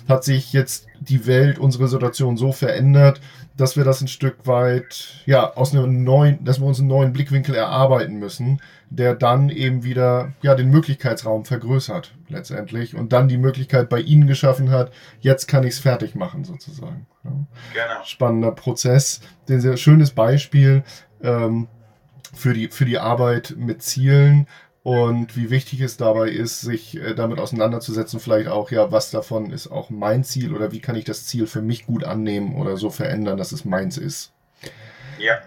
hat 0.08 0.25
sich 0.25 0.52
jetzt 0.52 0.87
die 1.00 1.26
Welt, 1.26 1.58
unsere 1.58 1.88
Situation 1.88 2.37
so 2.37 2.52
verändert, 2.52 3.20
dass 3.56 3.76
wir 3.76 3.84
das 3.84 4.00
ein 4.00 4.08
Stück 4.08 4.46
weit, 4.46 5.23
ja, 5.26 5.54
aus 5.54 5.73
einem 5.73 6.04
neuen, 6.04 6.44
dass 6.44 6.61
wir 6.61 6.66
uns 6.66 6.78
einen 6.78 6.88
neuen 6.88 7.12
Blickwinkel 7.12 7.54
erarbeiten 7.54 8.18
müssen, 8.18 8.61
der 8.90 9.14
dann 9.14 9.49
eben 9.49 9.82
wieder, 9.82 10.32
ja, 10.42 10.54
den 10.54 10.70
Möglichkeitsraum 10.70 11.44
vergrößert, 11.44 12.12
letztendlich, 12.28 12.94
und 12.94 13.12
dann 13.12 13.28
die 13.28 13.38
Möglichkeit 13.38 13.88
bei 13.88 14.00
Ihnen 14.00 14.26
geschaffen 14.26 14.70
hat, 14.70 14.92
jetzt 15.20 15.46
kann 15.46 15.64
ich 15.64 15.75
es 15.75 15.78
fertig 15.78 16.14
machen, 16.14 16.44
sozusagen. 16.44 17.06
Ja. 17.25 17.30
Genau. 17.73 18.04
Spannender 18.04 18.50
Prozess, 18.50 19.20
ein 19.49 19.61
sehr 19.61 19.76
schönes 19.76 20.11
Beispiel, 20.11 20.82
ähm, 21.23 21.68
für 22.34 22.52
die, 22.52 22.68
für 22.68 22.84
die 22.84 22.99
Arbeit 22.99 23.54
mit 23.56 23.82
Zielen, 23.82 24.49
und 24.84 25.34
wie 25.34 25.48
wichtig 25.48 25.80
es 25.80 25.96
dabei 25.96 26.28
ist, 26.28 26.60
sich 26.60 26.98
äh, 26.98 27.14
damit 27.14 27.40
auseinanderzusetzen, 27.40 28.20
vielleicht 28.20 28.48
auch, 28.48 28.70
ja, 28.70 28.92
was 28.92 29.10
davon 29.10 29.50
ist 29.50 29.68
auch 29.68 29.88
mein 29.88 30.24
Ziel 30.24 30.54
oder 30.54 30.72
wie 30.72 30.80
kann 30.80 30.94
ich 30.94 31.06
das 31.06 31.24
Ziel 31.24 31.46
für 31.46 31.62
mich 31.62 31.86
gut 31.86 32.04
annehmen 32.04 32.54
oder 32.54 32.76
so 32.76 32.90
verändern, 32.90 33.38
dass 33.38 33.52
es 33.52 33.64
meins 33.64 33.96
ist. 33.96 34.32
Ja. 35.18 35.38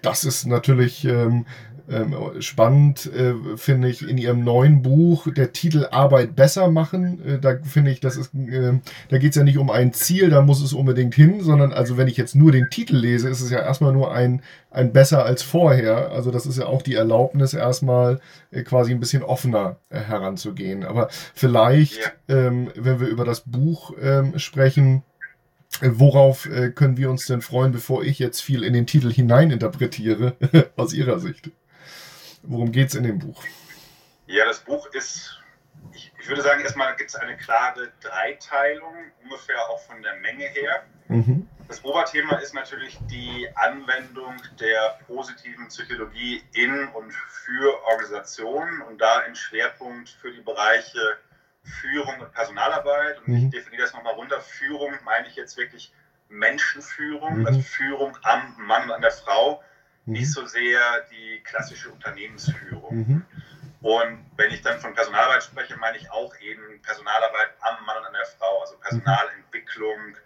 Das 0.00 0.24
ist 0.24 0.46
natürlich 0.46 1.04
ähm, 1.04 1.44
Ähm, 1.90 2.14
spannend 2.40 3.10
äh, 3.14 3.34
finde 3.56 3.88
ich 3.88 4.06
in 4.06 4.18
ihrem 4.18 4.44
neuen 4.44 4.82
Buch 4.82 5.26
der 5.32 5.52
Titel 5.52 5.86
Arbeit 5.90 6.36
besser 6.36 6.68
machen. 6.68 7.24
Äh, 7.24 7.38
da 7.38 7.56
finde 7.62 7.90
ich, 7.90 8.00
das 8.00 8.18
ist, 8.18 8.34
äh, 8.34 8.78
da 9.08 9.16
geht 9.16 9.30
es 9.30 9.36
ja 9.36 9.42
nicht 9.42 9.56
um 9.56 9.70
ein 9.70 9.94
Ziel, 9.94 10.28
da 10.28 10.42
muss 10.42 10.60
es 10.60 10.74
unbedingt 10.74 11.14
hin, 11.14 11.40
sondern 11.40 11.72
also 11.72 11.96
wenn 11.96 12.08
ich 12.08 12.18
jetzt 12.18 12.34
nur 12.34 12.52
den 12.52 12.68
Titel 12.68 12.96
lese, 12.96 13.30
ist 13.30 13.40
es 13.40 13.50
ja 13.50 13.60
erstmal 13.60 13.94
nur 13.94 14.12
ein, 14.12 14.42
ein 14.70 14.92
besser 14.92 15.24
als 15.24 15.42
vorher. 15.42 16.10
Also 16.10 16.30
das 16.30 16.44
ist 16.44 16.58
ja 16.58 16.66
auch 16.66 16.82
die 16.82 16.94
Erlaubnis, 16.94 17.54
erstmal 17.54 18.20
äh, 18.50 18.64
quasi 18.64 18.92
ein 18.92 19.00
bisschen 19.00 19.22
offener 19.22 19.76
heranzugehen. 19.88 20.84
Aber 20.84 21.08
vielleicht, 21.32 22.12
ja. 22.28 22.36
ähm, 22.36 22.68
wenn 22.74 23.00
wir 23.00 23.08
über 23.08 23.24
das 23.24 23.40
Buch 23.40 23.92
ähm, 24.00 24.38
sprechen, 24.38 25.04
Worauf 25.82 26.48
können 26.74 26.96
wir 26.96 27.10
uns 27.10 27.26
denn 27.26 27.42
freuen, 27.42 27.72
bevor 27.72 28.02
ich 28.02 28.18
jetzt 28.18 28.40
viel 28.40 28.64
in 28.64 28.72
den 28.72 28.86
Titel 28.86 29.12
hineininterpretiere, 29.12 30.34
aus 30.76 30.94
Ihrer 30.94 31.20
Sicht? 31.20 31.52
Worum 32.42 32.72
geht 32.72 32.88
es 32.88 32.94
in 32.94 33.04
dem 33.04 33.18
Buch? 33.18 33.42
Ja, 34.26 34.44
das 34.44 34.60
Buch 34.60 34.86
ist, 34.92 35.38
ich, 35.92 36.12
ich 36.18 36.28
würde 36.28 36.42
sagen, 36.42 36.60
erstmal 36.60 36.94
gibt 36.96 37.10
es 37.10 37.16
eine 37.16 37.36
klare 37.36 37.92
Dreiteilung, 38.00 38.94
ungefähr 39.22 39.60
auch 39.68 39.80
von 39.80 40.02
der 40.02 40.16
Menge 40.16 40.44
her. 40.44 40.84
Mhm. 41.08 41.48
Das 41.68 41.84
Oberthema 41.84 42.36
ist 42.36 42.54
natürlich 42.54 42.98
die 43.10 43.46
Anwendung 43.54 44.36
der 44.58 44.98
positiven 45.06 45.68
Psychologie 45.68 46.42
in 46.52 46.88
und 46.88 47.12
für 47.12 47.84
Organisationen 47.84 48.80
und 48.82 48.98
da 48.98 49.20
im 49.20 49.34
Schwerpunkt 49.34 50.08
für 50.08 50.32
die 50.32 50.40
Bereiche 50.40 51.18
Führung 51.62 52.20
und 52.20 52.32
Personalarbeit. 52.32 53.18
Und 53.18 53.28
mhm. 53.28 53.36
ich 53.36 53.50
definiere 53.50 53.82
das 53.82 53.92
nochmal 53.92 54.14
runter. 54.14 54.40
Führung 54.40 54.92
meine 55.04 55.28
ich 55.28 55.36
jetzt 55.36 55.58
wirklich 55.58 55.92
Menschenführung, 56.30 57.40
mhm. 57.40 57.46
also 57.46 57.60
Führung 57.60 58.16
am 58.22 58.54
Mann 58.58 58.84
und 58.84 58.92
an 58.92 59.02
der 59.02 59.10
Frau, 59.10 59.62
mhm. 60.08 60.14
nicht 60.14 60.32
so 60.32 60.44
sehr 60.46 60.80
die 61.10 61.40
klassische 61.44 61.90
Unternehmensführung. 61.90 62.96
Mhm. 62.96 63.24
Und 63.80 64.26
wenn 64.36 64.50
ich 64.50 64.62
dann 64.62 64.80
von 64.80 64.92
Personalarbeit 64.94 65.44
spreche, 65.44 65.76
meine 65.76 65.98
ich 65.98 66.10
auch 66.10 66.34
eben 66.40 66.82
Personalarbeit 66.82 67.50
am 67.60 67.84
Mann 67.86 67.98
und 67.98 68.06
an 68.06 68.12
der 68.12 68.26
Frau, 68.26 68.60
also 68.60 68.76
Personalentwicklung, 68.78 70.16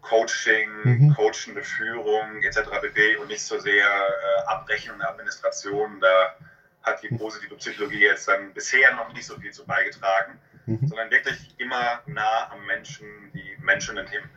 Coaching, 0.00 0.70
mhm. 0.84 1.14
coachende 1.14 1.62
Führung 1.62 2.42
etc. 2.42 2.70
pp. 2.80 3.16
und 3.16 3.28
nicht 3.28 3.42
so 3.42 3.58
sehr 3.58 3.86
äh, 3.86 4.46
Abrechnung 4.46 4.96
und 4.96 5.02
Administration. 5.02 5.98
Da 6.00 6.36
hat 6.82 7.02
die 7.02 7.08
positive 7.08 7.56
Psychologie 7.56 8.00
jetzt 8.00 8.28
dann 8.28 8.52
bisher 8.52 8.94
noch 8.94 9.12
nicht 9.12 9.26
so 9.26 9.36
viel 9.38 9.50
zu 9.50 9.64
beigetragen 9.64 10.38
mhm. 10.66 10.86
sondern 10.86 11.10
wirklich 11.10 11.54
immer 11.58 12.00
nah 12.06 12.50
am 12.50 12.64
Menschen, 12.66 13.06
die 13.32 13.56
Menschen 13.62 13.96
in 13.96 14.06
Themen. 14.06 14.28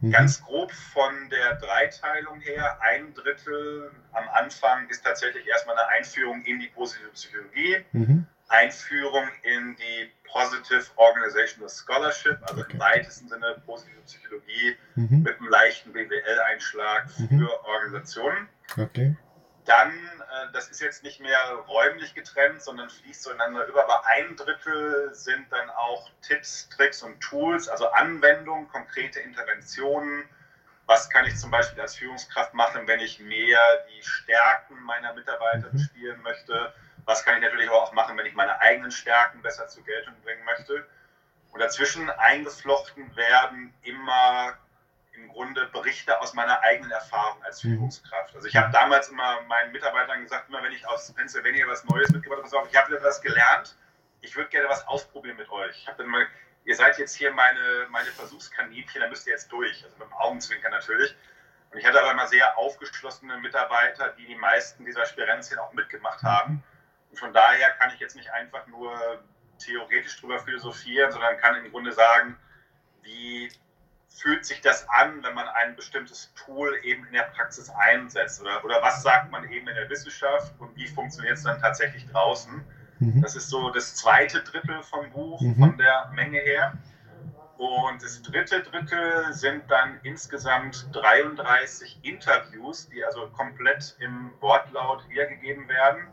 Mhm. 0.00 0.12
Ganz 0.12 0.42
grob 0.42 0.72
von 0.72 1.28
der 1.30 1.56
Dreiteilung 1.56 2.40
her, 2.40 2.78
ein 2.80 3.14
Drittel 3.14 3.90
am 4.12 4.28
Anfang 4.28 4.88
ist 4.88 5.04
tatsächlich 5.04 5.46
erstmal 5.46 5.76
eine 5.76 5.88
Einführung 5.88 6.42
in 6.44 6.60
die 6.60 6.68
positive 6.68 7.08
Psychologie, 7.10 7.78
mhm. 7.92 8.26
Einführung 8.48 9.28
in 9.42 9.76
die 9.76 10.10
Positive 10.30 10.84
Organizational 10.96 11.68
Scholarship, 11.68 12.38
also 12.42 12.60
okay. 12.60 12.72
im 12.74 12.78
weitesten 12.78 13.28
Sinne 13.28 13.62
positive 13.66 14.00
Psychologie 14.02 14.76
mhm. 14.94 15.22
mit 15.22 15.38
einem 15.38 15.48
leichten 15.48 15.92
BWL-Einschlag 15.92 17.06
mhm. 17.18 17.38
für 17.38 17.64
Organisationen. 17.64 18.48
Okay. 18.76 19.16
Dann, 19.68 19.92
äh, 19.92 20.52
das 20.54 20.68
ist 20.70 20.80
jetzt 20.80 21.02
nicht 21.02 21.20
mehr 21.20 21.38
räumlich 21.68 22.14
getrennt, 22.14 22.62
sondern 22.62 22.88
fließt 22.88 23.22
so 23.22 23.30
ineinander 23.30 23.66
über, 23.66 23.84
aber 23.84 24.06
ein 24.06 24.34
Drittel 24.34 25.14
sind 25.14 25.52
dann 25.52 25.68
auch 25.70 26.10
Tipps, 26.22 26.70
Tricks 26.70 27.02
und 27.02 27.20
Tools, 27.20 27.68
also 27.68 27.90
Anwendungen, 27.90 28.66
konkrete 28.68 29.20
Interventionen. 29.20 30.26
Was 30.86 31.10
kann 31.10 31.26
ich 31.26 31.36
zum 31.36 31.50
Beispiel 31.50 31.82
als 31.82 31.96
Führungskraft 31.96 32.54
machen, 32.54 32.86
wenn 32.86 33.00
ich 33.00 33.20
mehr 33.20 33.60
die 33.90 34.02
Stärken 34.02 34.80
meiner 34.84 35.12
Mitarbeiter 35.12 35.68
mhm. 35.68 35.72
bespielen 35.72 36.22
möchte? 36.22 36.72
Was 37.04 37.22
kann 37.22 37.36
ich 37.36 37.42
natürlich 37.42 37.68
aber 37.68 37.82
auch 37.82 37.92
machen, 37.92 38.16
wenn 38.16 38.24
ich 38.24 38.34
meine 38.34 38.58
eigenen 38.62 38.90
Stärken 38.90 39.42
besser 39.42 39.68
zur 39.68 39.84
Geltung 39.84 40.14
bringen 40.22 40.44
möchte? 40.46 40.86
Und 41.52 41.60
dazwischen 41.60 42.08
eingeflochten 42.08 43.14
werden 43.16 43.74
immer 43.82 44.56
im 45.18 45.28
Grunde 45.28 45.66
Berichte 45.66 46.20
aus 46.20 46.34
meiner 46.34 46.60
eigenen 46.62 46.90
Erfahrung 46.90 47.42
als 47.42 47.62
mhm. 47.62 47.70
Führungskraft. 47.70 48.34
Also 48.34 48.46
ich 48.46 48.56
habe 48.56 48.72
damals 48.72 49.08
immer 49.08 49.42
meinen 49.42 49.72
Mitarbeitern 49.72 50.22
gesagt, 50.22 50.48
immer 50.48 50.62
wenn 50.62 50.72
ich 50.72 50.86
aus 50.86 51.12
Pennsylvania 51.12 51.66
was 51.66 51.84
Neues 51.84 52.10
mitgebracht 52.10 52.42
habe, 52.52 52.68
ich 52.70 52.76
habe 52.76 52.96
etwas 52.96 53.20
gelernt, 53.20 53.76
ich 54.20 54.34
würde 54.36 54.48
gerne 54.50 54.68
was 54.68 54.86
ausprobieren 54.86 55.36
mit 55.36 55.48
euch. 55.50 55.76
Ich 55.76 55.86
habe 55.86 55.98
dann 55.98 56.10
mal, 56.10 56.26
ihr 56.64 56.76
seid 56.76 56.98
jetzt 56.98 57.14
hier 57.14 57.32
meine, 57.32 57.86
meine 57.90 58.10
Versuchskaninchen, 58.10 59.00
da 59.00 59.08
müsst 59.08 59.26
ihr 59.26 59.32
jetzt 59.32 59.50
durch, 59.52 59.84
also 59.84 59.96
mit 59.98 60.08
dem 60.08 60.14
Augenzwinkern 60.14 60.72
natürlich. 60.72 61.14
Und 61.70 61.78
ich 61.78 61.86
hatte 61.86 62.00
aber 62.00 62.12
immer 62.12 62.26
sehr 62.26 62.56
aufgeschlossene 62.56 63.36
Mitarbeiter, 63.38 64.14
die 64.18 64.26
die 64.26 64.36
meisten 64.36 64.84
dieser 64.84 65.04
Spirenzien 65.06 65.58
auch 65.58 65.72
mitgemacht 65.72 66.22
haben. 66.22 66.62
Und 67.10 67.18
von 67.18 67.32
daher 67.32 67.70
kann 67.72 67.92
ich 67.92 68.00
jetzt 68.00 68.16
nicht 68.16 68.30
einfach 68.32 68.66
nur 68.66 69.22
theoretisch 69.58 70.20
drüber 70.20 70.38
philosophieren, 70.38 71.12
sondern 71.12 71.36
kann 71.38 71.56
im 71.56 71.70
Grunde 71.70 71.92
sagen, 71.92 72.38
wie 73.02 73.52
fühlt 74.18 74.44
sich 74.44 74.60
das 74.60 74.88
an, 74.88 75.22
wenn 75.22 75.34
man 75.34 75.46
ein 75.48 75.76
bestimmtes 75.76 76.32
Tool 76.34 76.76
eben 76.82 77.06
in 77.06 77.12
der 77.12 77.30
Praxis 77.34 77.70
einsetzt? 77.70 78.40
Oder, 78.40 78.64
oder 78.64 78.82
was 78.82 79.02
sagt 79.02 79.30
man 79.30 79.44
eben 79.50 79.68
in 79.68 79.74
der 79.74 79.88
Wissenschaft 79.88 80.52
und 80.58 80.74
wie 80.76 80.86
funktioniert 80.86 81.36
es 81.36 81.44
dann 81.44 81.60
tatsächlich 81.60 82.06
draußen? 82.06 82.64
Mhm. 82.98 83.22
Das 83.22 83.36
ist 83.36 83.48
so 83.48 83.70
das 83.70 83.94
zweite 83.94 84.42
Drittel 84.42 84.82
vom 84.82 85.10
Buch, 85.10 85.40
mhm. 85.40 85.56
von 85.56 85.78
der 85.78 86.10
Menge 86.14 86.38
her. 86.38 86.72
Und 87.56 88.02
das 88.02 88.22
dritte 88.22 88.62
Drittel 88.62 89.32
sind 89.32 89.68
dann 89.68 89.98
insgesamt 90.04 90.88
33 90.92 91.98
Interviews, 92.02 92.88
die 92.88 93.04
also 93.04 93.28
komplett 93.28 93.96
im 93.98 94.30
Wortlaut 94.40 95.08
wiedergegeben 95.08 95.68
werden 95.68 96.06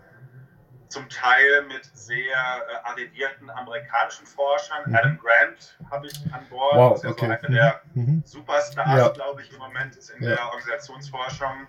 zum 0.87 1.09
Teil 1.09 1.63
mit 1.67 1.85
sehr 1.93 2.19
äh, 2.33 2.89
arrivierten 2.89 3.49
amerikanischen 3.49 4.25
Forschern. 4.25 4.83
Mhm. 4.85 4.95
Adam 4.95 5.17
Grant 5.17 5.77
habe 5.89 6.07
ich 6.07 6.33
an 6.33 6.45
Bord, 6.49 6.75
wow, 6.75 6.91
das 6.91 6.99
ist 6.99 7.03
ja 7.03 7.09
okay. 7.11 7.19
so 7.19 7.25
einer 7.25 7.37
der 7.37 7.81
mhm. 7.93 8.03
mhm. 8.03 8.23
Superstars, 8.25 8.99
ja. 8.99 9.09
glaube 9.09 9.41
ich, 9.41 9.51
im 9.51 9.59
Moment 9.59 9.95
ist 9.95 10.09
in 10.11 10.23
ja. 10.23 10.35
der 10.35 10.45
Organisationsforschung. 10.45 11.67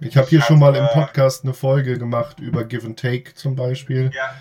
Ich 0.00 0.16
habe 0.16 0.26
hier 0.26 0.40
hab, 0.40 0.48
schon 0.48 0.58
mal 0.58 0.74
im 0.76 0.84
äh, 0.84 0.88
Podcast 0.88 1.44
eine 1.44 1.54
Folge 1.54 1.98
gemacht 1.98 2.40
über 2.40 2.64
Give 2.64 2.86
and 2.86 2.98
Take 2.98 3.34
zum 3.34 3.56
Beispiel. 3.56 4.10
Ja. 4.12 4.34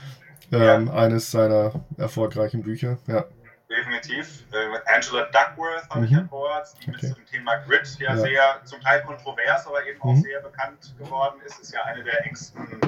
Ähm, 0.51 0.87
ja. 0.87 0.93
Eines 0.93 1.31
seiner 1.31 1.85
erfolgreichen 1.97 2.61
Bücher. 2.61 2.97
Ja. 3.07 3.25
Definitiv. 3.69 4.43
Äh, 4.51 4.93
Angela 4.93 5.23
Duckworth 5.25 5.89
habe 5.89 6.01
mhm. 6.01 6.05
ich 6.05 6.15
an 6.15 6.27
Bord, 6.27 6.67
die 6.81 6.89
okay. 6.89 7.07
mit 7.07 7.17
dem 7.17 7.25
Thema 7.25 7.55
Grid 7.57 7.97
ja, 7.99 8.15
sehr 8.15 8.61
zum 8.63 8.79
Teil 8.81 9.01
kontrovers, 9.03 9.65
aber 9.65 9.85
eben 9.85 10.01
auch 10.01 10.13
mhm. 10.13 10.21
sehr 10.21 10.41
bekannt 10.41 10.95
geworden 10.99 11.41
ist. 11.45 11.59
Ist 11.59 11.73
ja 11.73 11.83
eine 11.83 12.03
der 12.03 12.25
engsten 12.25 12.79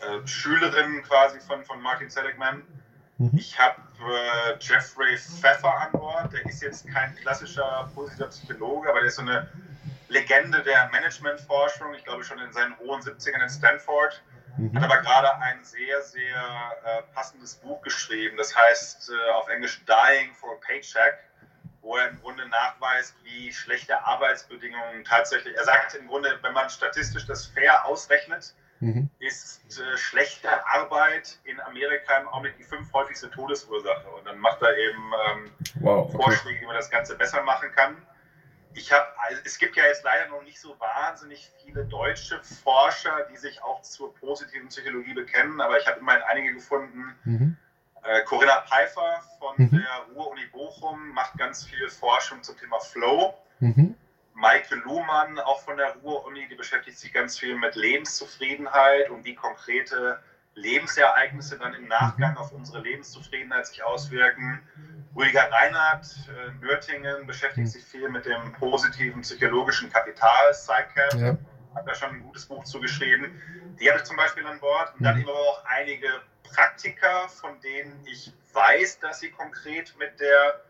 äh, 0.00 0.26
Schülerin 0.26 1.02
quasi 1.02 1.40
von, 1.40 1.64
von 1.64 1.80
Martin 1.80 2.10
Seligman. 2.10 2.62
Mhm. 3.18 3.30
Ich 3.36 3.58
habe 3.58 3.76
äh, 4.00 4.56
Jeffrey 4.58 5.16
Pfeffer 5.16 5.74
an 5.78 5.92
Bord. 5.92 6.32
Der 6.32 6.44
ist 6.46 6.62
jetzt 6.62 6.88
kein 6.88 7.14
klassischer 7.16 7.90
positiver 7.94 8.28
Psychologe, 8.28 8.88
aber 8.88 9.00
der 9.00 9.08
ist 9.08 9.16
so 9.16 9.22
eine 9.22 9.48
Legende 10.08 10.62
der 10.62 10.88
Managementforschung. 10.88 11.94
Ich 11.94 12.04
glaube 12.04 12.24
schon 12.24 12.38
in 12.38 12.52
seinen 12.52 12.76
hohen 12.78 13.00
70ern 13.00 13.42
in 13.42 13.50
Stanford. 13.50 14.22
Mhm. 14.56 14.74
Hat 14.74 14.84
aber 14.84 14.98
gerade 14.98 15.36
ein 15.42 15.62
sehr, 15.62 16.02
sehr 16.02 16.72
äh, 16.84 17.02
passendes 17.14 17.54
Buch 17.56 17.80
geschrieben. 17.82 18.36
Das 18.36 18.54
heißt 18.56 19.10
äh, 19.10 19.30
auf 19.32 19.48
Englisch 19.48 19.84
Dying 19.84 20.34
for 20.34 20.54
a 20.54 20.66
Paycheck, 20.66 21.18
wo 21.82 21.96
er 21.96 22.08
im 22.08 22.20
Grunde 22.20 22.48
nachweist, 22.48 23.14
wie 23.22 23.52
schlechte 23.52 24.02
Arbeitsbedingungen 24.04 25.04
tatsächlich. 25.04 25.56
Er 25.56 25.64
sagt 25.64 25.94
im 25.94 26.08
Grunde, 26.08 26.38
wenn 26.42 26.52
man 26.52 26.68
statistisch 26.68 27.26
das 27.26 27.46
fair 27.46 27.84
ausrechnet, 27.86 28.54
mhm. 28.80 29.10
ist 29.18 29.78
äh, 29.78 29.96
schlechte 29.96 30.48
Arbeit 30.66 31.38
in 31.44 31.60
Amerika 31.60 32.16
im 32.18 32.28
Augenblick 32.28 32.56
die 32.56 32.64
fünf 32.64 32.92
häufigste 32.92 33.30
Todesursache. 33.30 34.08
Und 34.10 34.26
dann 34.26 34.38
macht 34.38 34.60
er 34.62 34.76
eben 34.76 35.12
ähm, 35.28 35.50
wow, 35.80 36.06
okay. 36.06 36.22
Vorschläge, 36.22 36.60
wie 36.60 36.66
man 36.66 36.76
das 36.76 36.90
Ganze 36.90 37.16
besser 37.16 37.42
machen 37.42 37.70
kann. 37.74 37.96
Ich 38.74 38.92
habe, 38.92 39.06
also 39.28 39.42
es 39.44 39.58
gibt 39.58 39.76
ja 39.76 39.84
jetzt 39.84 40.04
leider 40.04 40.28
noch 40.28 40.42
nicht 40.42 40.60
so 40.60 40.76
wahnsinnig 40.78 41.50
viele 41.62 41.84
deutsche 41.86 42.40
Forscher, 42.42 43.26
die 43.32 43.36
sich 43.36 43.62
auch 43.62 43.82
zur 43.82 44.14
positiven 44.14 44.68
Psychologie 44.68 45.14
bekennen, 45.14 45.60
aber 45.60 45.78
ich 45.78 45.86
habe 45.86 45.98
immerhin 45.98 46.22
einige 46.22 46.54
gefunden. 46.54 47.16
Mhm. 47.24 47.56
Äh, 48.02 48.22
Corinna 48.24 48.62
Pfeiffer 48.62 49.22
von 49.38 49.54
mhm. 49.56 49.70
der 49.70 50.14
Ruhr-Uni 50.14 50.46
Bochum 50.52 51.10
macht 51.10 51.36
ganz 51.36 51.64
viel 51.64 51.88
Forschung 51.88 52.42
zum 52.42 52.56
Thema 52.56 52.78
Flow. 52.80 53.34
Mhm. 53.58 53.96
Maike 54.34 54.76
Luhmann, 54.76 55.38
auch 55.38 55.60
von 55.62 55.76
der 55.76 55.94
Ruhr-Uni, 55.96 56.48
die 56.48 56.54
beschäftigt 56.54 56.98
sich 56.98 57.12
ganz 57.12 57.38
viel 57.38 57.56
mit 57.56 57.74
Lebenszufriedenheit 57.74 59.10
und 59.10 59.24
wie 59.24 59.34
konkrete 59.34 60.20
Lebensereignisse 60.54 61.58
dann 61.58 61.74
im 61.74 61.88
Nachgang 61.88 62.36
auf 62.36 62.52
unsere 62.52 62.80
Lebenszufriedenheit 62.80 63.66
sich 63.66 63.82
auswirken. 63.82 64.60
Rüdiger 65.16 65.50
Reinhardt, 65.50 66.06
äh, 66.28 66.64
Nürtingen, 66.64 67.26
beschäftigt 67.26 67.68
sich 67.68 67.84
viel 67.84 68.08
mit 68.08 68.26
dem 68.26 68.52
positiven 68.52 69.22
psychologischen 69.22 69.90
Kapital, 69.92 70.50
Psycap. 70.52 71.14
Ja. 71.14 71.36
Hat 71.74 71.86
da 71.86 71.94
schon 71.94 72.10
ein 72.10 72.22
gutes 72.22 72.46
Buch 72.46 72.64
zugeschrieben. 72.64 73.40
Die 73.78 73.88
habe 73.88 74.00
ich 74.00 74.04
zum 74.04 74.16
Beispiel 74.16 74.46
an 74.46 74.58
Bord. 74.60 74.92
Und 74.96 75.04
dann 75.04 75.16
mhm. 75.16 75.22
eben 75.22 75.30
auch 75.30 75.64
einige 75.66 76.08
Praktiker, 76.42 77.28
von 77.28 77.60
denen 77.60 78.04
ich 78.06 78.32
weiß, 78.52 79.00
dass 79.00 79.20
sie 79.20 79.30
konkret 79.30 79.94
mit 79.98 80.18
der 80.20 80.60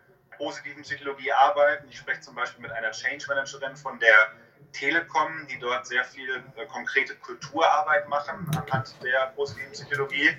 positiven 0.40 0.82
Psychologie 0.82 1.30
arbeiten. 1.32 1.86
Ich 1.90 1.98
spreche 1.98 2.20
zum 2.20 2.34
Beispiel 2.34 2.62
mit 2.62 2.72
einer 2.72 2.90
Change 2.92 3.26
Managerin 3.28 3.76
von 3.76 3.98
der 4.00 4.32
Telekom, 4.72 5.46
die 5.50 5.58
dort 5.58 5.86
sehr 5.86 6.02
viel 6.04 6.42
äh, 6.56 6.64
konkrete 6.66 7.14
Kulturarbeit 7.16 8.08
machen 8.08 8.48
anhand 8.56 8.94
der 9.02 9.26
positiven 9.36 9.72
Psychologie. 9.72 10.30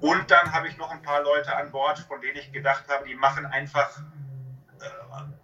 Und 0.00 0.30
dann 0.30 0.52
habe 0.52 0.68
ich 0.68 0.76
noch 0.76 0.90
ein 0.92 1.02
paar 1.02 1.22
Leute 1.22 1.54
an 1.56 1.72
Bord, 1.72 1.98
von 1.98 2.20
denen 2.20 2.36
ich 2.36 2.52
gedacht 2.52 2.84
habe, 2.88 3.04
die 3.06 3.16
machen 3.16 3.46
einfach, 3.46 3.98
äh, 4.80 4.84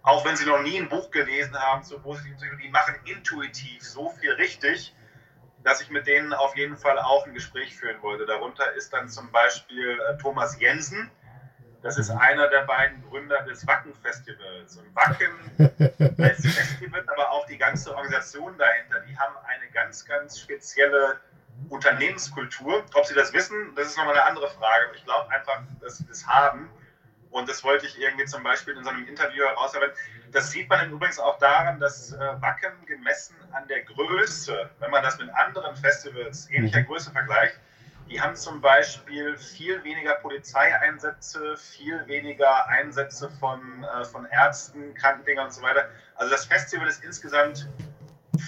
auch 0.01 0.23
wenn 0.23 0.37
sie 0.37 0.45
noch 0.45 0.61
nie 0.61 0.77
ein 0.77 0.87
Buch 0.87 1.11
gelesen 1.11 1.57
haben 1.59 1.83
zur 1.83 2.01
positiven 2.01 2.37
Psychologie, 2.37 2.69
machen 2.69 2.95
intuitiv 3.03 3.83
so 3.83 4.11
viel 4.11 4.31
richtig, 4.33 4.95
dass 5.63 5.81
ich 5.81 5.89
mit 5.89 6.07
denen 6.07 6.33
auf 6.33 6.55
jeden 6.55 6.77
Fall 6.77 6.97
auch 6.99 7.25
ein 7.25 7.33
Gespräch 7.33 7.75
führen 7.75 8.01
wollte. 8.01 8.25
Darunter 8.25 8.71
ist 8.73 8.93
dann 8.93 9.09
zum 9.09 9.29
Beispiel 9.31 9.99
äh, 9.99 10.17
Thomas 10.19 10.57
Jensen. 10.57 11.11
Das 11.87 11.97
ist 11.97 12.09
einer 12.09 12.49
der 12.49 12.63
beiden 12.63 13.01
Gründer 13.09 13.43
des 13.43 13.65
Wacken-Festivals. 13.65 14.75
Und 14.75 14.93
Wacken 14.93 15.31
als 16.21 16.45
Festival, 16.45 17.01
aber 17.07 17.31
auch 17.31 17.45
die 17.45 17.57
ganze 17.57 17.95
Organisation 17.95 18.57
dahinter, 18.57 18.99
die 19.07 19.17
haben 19.17 19.33
eine 19.45 19.71
ganz, 19.71 20.03
ganz 20.03 20.37
spezielle 20.37 21.21
Unternehmenskultur. 21.69 22.83
Ob 22.93 23.05
sie 23.05 23.13
das 23.13 23.31
wissen, 23.31 23.73
das 23.77 23.87
ist 23.87 23.97
nochmal 23.97 24.15
eine 24.15 24.25
andere 24.25 24.49
Frage. 24.49 24.87
Ich 24.97 25.05
glaube 25.05 25.31
einfach, 25.31 25.61
dass 25.79 25.99
sie 25.99 26.05
das 26.07 26.27
haben. 26.27 26.69
Und 27.31 27.47
das 27.47 27.63
wollte 27.63 27.85
ich 27.85 27.97
irgendwie 27.97 28.25
zum 28.25 28.43
Beispiel 28.43 28.75
in 28.75 28.83
so 28.83 28.89
einem 28.89 29.07
Interview 29.07 29.45
herausarbeiten. 29.45 29.95
Das 30.33 30.51
sieht 30.51 30.67
man 30.67 30.91
übrigens 30.91 31.19
auch 31.19 31.39
daran, 31.39 31.79
dass 31.79 32.11
äh, 32.11 32.19
Wacken 32.41 32.85
gemessen 32.85 33.37
an 33.53 33.65
der 33.69 33.83
Größe, 33.85 34.69
wenn 34.79 34.91
man 34.91 35.03
das 35.03 35.17
mit 35.19 35.29
anderen 35.29 35.73
Festivals 35.77 36.49
ähnlicher 36.51 36.81
mhm. 36.81 36.87
Größe 36.87 37.11
vergleicht, 37.11 37.57
die 38.09 38.21
haben 38.21 38.35
zum 38.35 38.61
Beispiel 38.61 39.37
viel 39.37 39.83
weniger 39.83 40.13
Polizeieinsätze, 40.15 41.57
viel 41.57 42.05
weniger 42.07 42.67
Einsätze 42.67 43.29
von, 43.39 43.83
äh, 43.83 44.05
von 44.05 44.25
Ärzten, 44.25 44.93
Krankengängern 44.95 45.47
und 45.47 45.53
so 45.53 45.61
weiter. 45.61 45.89
Also 46.15 46.31
das 46.31 46.45
Festival 46.45 46.87
ist 46.87 47.03
insgesamt 47.03 47.67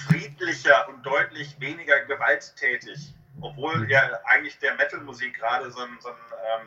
friedlicher 0.07 0.87
und 0.89 1.05
deutlich 1.05 1.59
weniger 1.59 1.99
gewalttätig, 2.05 3.13
obwohl 3.41 3.77
mhm. 3.77 3.89
ja 3.89 4.01
eigentlich 4.25 4.57
der 4.59 4.75
Metal-Musik 4.75 5.37
gerade 5.37 5.69
so 5.71 5.81
ein, 5.81 5.97
so 5.99 6.09
ein 6.09 6.15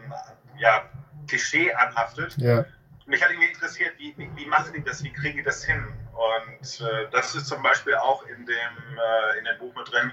ähm, 0.05 0.14
ja, 0.59 0.85
Klischee 1.28 1.72
anhaftet. 1.72 2.37
Ja. 2.38 2.64
Mich 3.07 3.22
hat 3.22 3.31
irgendwie 3.31 3.48
interessiert, 3.48 3.92
wie, 3.98 4.14
wie, 4.16 4.31
wie, 4.37 4.46
machen 4.46 4.72
die 4.74 4.83
das, 4.83 5.02
wie 5.02 5.12
kriegen 5.12 5.38
die 5.38 5.42
das 5.42 5.64
hin? 5.64 5.83
Und 6.12 6.81
äh, 6.81 7.09
das 7.11 7.35
ist 7.35 7.46
zum 7.46 7.62
Beispiel 7.62 7.94
auch 7.94 8.24
in 8.26 8.46
dem, 8.46 8.98
äh, 8.98 9.38
in 9.38 9.44
dem 9.44 9.59
Buch 9.59 9.74
mit 9.74 9.90
drin. 9.90 10.12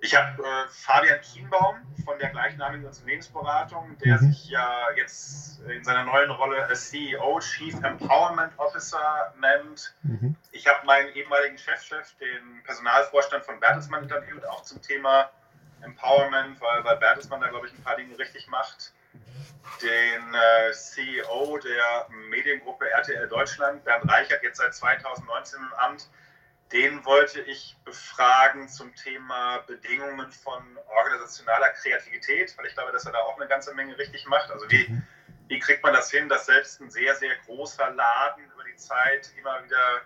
Ich 0.00 0.14
habe 0.14 0.42
äh, 0.42 0.68
Fabian 0.68 1.20
Kienbaum 1.20 1.76
von 2.04 2.18
der 2.18 2.30
gleichnamigen 2.30 2.86
Unternehmensberatung, 2.86 3.98
der 3.98 4.20
mhm. 4.20 4.30
sich 4.30 4.48
ja 4.48 4.88
jetzt 4.96 5.60
in 5.68 5.82
seiner 5.82 6.04
neuen 6.04 6.30
Rolle 6.30 6.64
als 6.66 6.90
CEO, 6.90 7.40
Chief 7.40 7.74
Empowerment 7.82 8.52
Officer 8.58 9.34
nennt. 9.40 9.94
Mhm. 10.02 10.36
Ich 10.52 10.66
habe 10.68 10.86
meinen 10.86 11.08
ehemaligen 11.14 11.58
Chefchef, 11.58 12.14
den 12.18 12.62
Personalvorstand 12.64 13.44
von 13.44 13.58
Bertelsmann, 13.58 14.04
interviewt, 14.04 14.46
auch 14.46 14.62
zum 14.62 14.80
Thema 14.80 15.30
Empowerment, 15.82 16.60
weil, 16.60 16.84
weil 16.84 16.96
Bertelsmann 16.96 17.40
da, 17.40 17.48
glaube 17.48 17.66
ich, 17.66 17.74
ein 17.74 17.82
paar 17.82 17.96
Dinge 17.96 18.16
richtig 18.18 18.46
macht 18.48 18.92
den 19.82 20.34
äh, 20.34 20.72
CEO 20.72 21.58
der 21.58 22.06
Mediengruppe 22.28 22.90
RTL 22.90 23.28
Deutschland, 23.28 23.84
Bernd 23.84 24.10
Reichert, 24.10 24.42
jetzt 24.42 24.58
seit 24.58 24.74
2019 24.74 25.60
im 25.60 25.72
Amt. 25.74 26.08
Den 26.72 27.04
wollte 27.04 27.40
ich 27.40 27.76
befragen 27.84 28.68
zum 28.68 28.94
Thema 28.94 29.58
Bedingungen 29.66 30.30
von 30.32 30.62
organisationaler 30.98 31.70
Kreativität, 31.70 32.56
weil 32.58 32.66
ich 32.66 32.74
glaube, 32.74 32.92
dass 32.92 33.06
er 33.06 33.12
da 33.12 33.18
auch 33.20 33.38
eine 33.38 33.48
ganze 33.48 33.74
Menge 33.74 33.96
richtig 33.96 34.26
macht. 34.26 34.50
Also 34.50 34.70
wie, 34.70 34.88
mhm. 34.88 35.02
wie 35.48 35.58
kriegt 35.58 35.82
man 35.82 35.94
das 35.94 36.10
hin, 36.10 36.28
dass 36.28 36.46
selbst 36.46 36.80
ein 36.80 36.90
sehr, 36.90 37.14
sehr 37.14 37.36
großer 37.46 37.90
Laden 37.90 38.44
über 38.52 38.64
die 38.64 38.76
Zeit 38.76 39.32
immer 39.38 39.64
wieder 39.64 40.02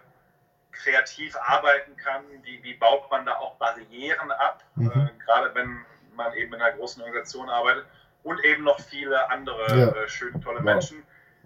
kreativ 0.70 1.36
arbeiten 1.36 1.96
kann? 1.96 2.24
Wie, 2.42 2.62
wie 2.62 2.74
baut 2.74 3.10
man 3.10 3.26
da 3.26 3.36
auch 3.36 3.56
Barrieren 3.56 4.30
ab, 4.30 4.62
mhm. 4.76 4.90
äh, 4.90 5.24
gerade 5.24 5.54
wenn 5.54 5.84
man 6.14 6.32
eben 6.34 6.54
in 6.54 6.62
einer 6.62 6.76
großen 6.76 7.02
Organisation 7.02 7.50
arbeitet? 7.50 7.86
und 8.22 8.44
eben 8.44 8.64
noch 8.64 8.80
viele 8.80 9.30
andere 9.30 9.78
ja. 9.78 9.88
äh, 9.88 10.08
schöne, 10.08 10.40
tolle 10.40 10.58
wow. 10.58 10.64
Menschen. 10.64 11.02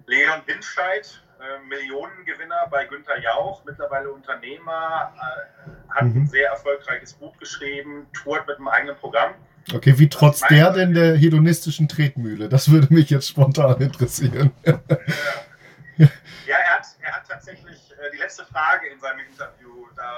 Leon 0.06 0.42
Winscheid, 0.46 1.06
äh, 1.06 1.25
Millionengewinner 1.68 2.66
bei 2.70 2.86
Günter 2.86 3.18
Jauch, 3.18 3.64
mittlerweile 3.64 4.10
Unternehmer, 4.10 5.12
äh, 5.16 5.94
hat 5.94 6.04
mhm. 6.04 6.22
ein 6.22 6.26
sehr 6.26 6.50
erfolgreiches 6.50 7.14
Buch 7.14 7.36
geschrieben, 7.38 8.06
tourt 8.12 8.46
mit 8.46 8.56
einem 8.56 8.68
eigenen 8.68 8.96
Programm. 8.96 9.34
Okay, 9.74 9.98
wie 9.98 10.08
trotz 10.08 10.40
der 10.42 10.70
denn 10.70 10.94
der 10.94 11.16
hedonistischen 11.16 11.88
Tretmühle? 11.88 12.48
Das 12.48 12.70
würde 12.70 12.92
mich 12.94 13.10
jetzt 13.10 13.28
spontan 13.28 13.80
interessieren. 13.80 14.52
ja, 14.64 16.08
ja 16.46 16.56
er, 16.56 16.78
hat, 16.78 16.86
er 17.00 17.12
hat 17.12 17.28
tatsächlich 17.28 17.92
äh, 17.92 18.10
die 18.12 18.18
letzte 18.18 18.44
Frage 18.44 18.86
in 18.88 19.00
seinem 19.00 19.20
Interview 19.20 19.86
da. 19.96 20.12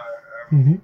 Ähm, 0.51 0.59
mhm. 0.59 0.83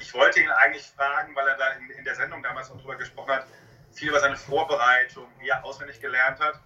Ich 0.00 0.12
wollte 0.14 0.40
ihn 0.40 0.50
eigentlich 0.50 0.84
fragen, 0.96 1.34
weil 1.36 1.46
er 1.46 1.56
da 1.56 1.64
in, 1.78 1.90
in 1.96 2.04
der 2.04 2.16
Sendung 2.16 2.42
damals 2.42 2.70
auch 2.70 2.78
drüber 2.80 2.96
gesprochen 2.96 3.30
hat 3.30 3.46
viel 3.94 4.08
über 4.08 4.20
seine 4.20 4.36
Vorbereitung, 4.36 5.26
wie 5.40 5.48
er 5.48 5.64
auswendig 5.64 6.00
gelernt 6.00 6.40
hat. 6.40 6.60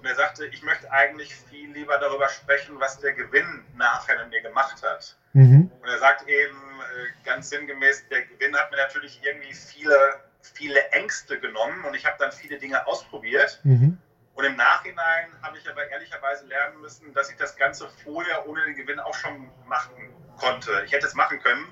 Und 0.00 0.06
er 0.06 0.14
sagte, 0.14 0.46
ich 0.46 0.62
möchte 0.62 0.90
eigentlich 0.90 1.34
viel 1.34 1.70
lieber 1.72 1.98
darüber 1.98 2.26
sprechen, 2.30 2.80
was 2.80 2.98
der 3.00 3.12
Gewinn 3.12 3.64
nachher 3.76 4.18
mit 4.20 4.30
mir 4.30 4.40
gemacht 4.40 4.82
hat. 4.82 5.14
Mhm. 5.34 5.70
Und 5.78 5.88
er 5.88 5.98
sagt 5.98 6.26
eben 6.26 6.56
äh, 6.56 7.26
ganz 7.26 7.50
sinngemäß, 7.50 8.08
der 8.08 8.22
Gewinn 8.22 8.56
hat 8.56 8.70
mir 8.70 8.78
natürlich 8.78 9.20
irgendwie 9.22 9.52
viele, 9.52 9.94
viele 10.40 10.88
Ängste 10.92 11.38
genommen 11.38 11.84
und 11.84 11.94
ich 11.94 12.06
habe 12.06 12.16
dann 12.18 12.32
viele 12.32 12.58
Dinge 12.58 12.86
ausprobiert. 12.86 13.60
Mhm. 13.62 13.98
Und 14.34 14.44
im 14.44 14.56
Nachhinein 14.56 15.28
habe 15.42 15.58
ich 15.58 15.68
aber 15.68 15.86
ehrlicherweise 15.90 16.46
lernen 16.46 16.80
müssen, 16.80 17.12
dass 17.12 17.28
ich 17.28 17.36
das 17.36 17.54
Ganze 17.56 17.86
vorher 18.02 18.48
ohne 18.48 18.64
den 18.64 18.76
Gewinn 18.76 18.98
auch 19.00 19.14
schon 19.14 19.50
machen 19.66 19.94
konnte. 20.38 20.82
Ich 20.86 20.92
hätte 20.92 21.06
es 21.06 21.14
machen 21.14 21.40
können, 21.42 21.66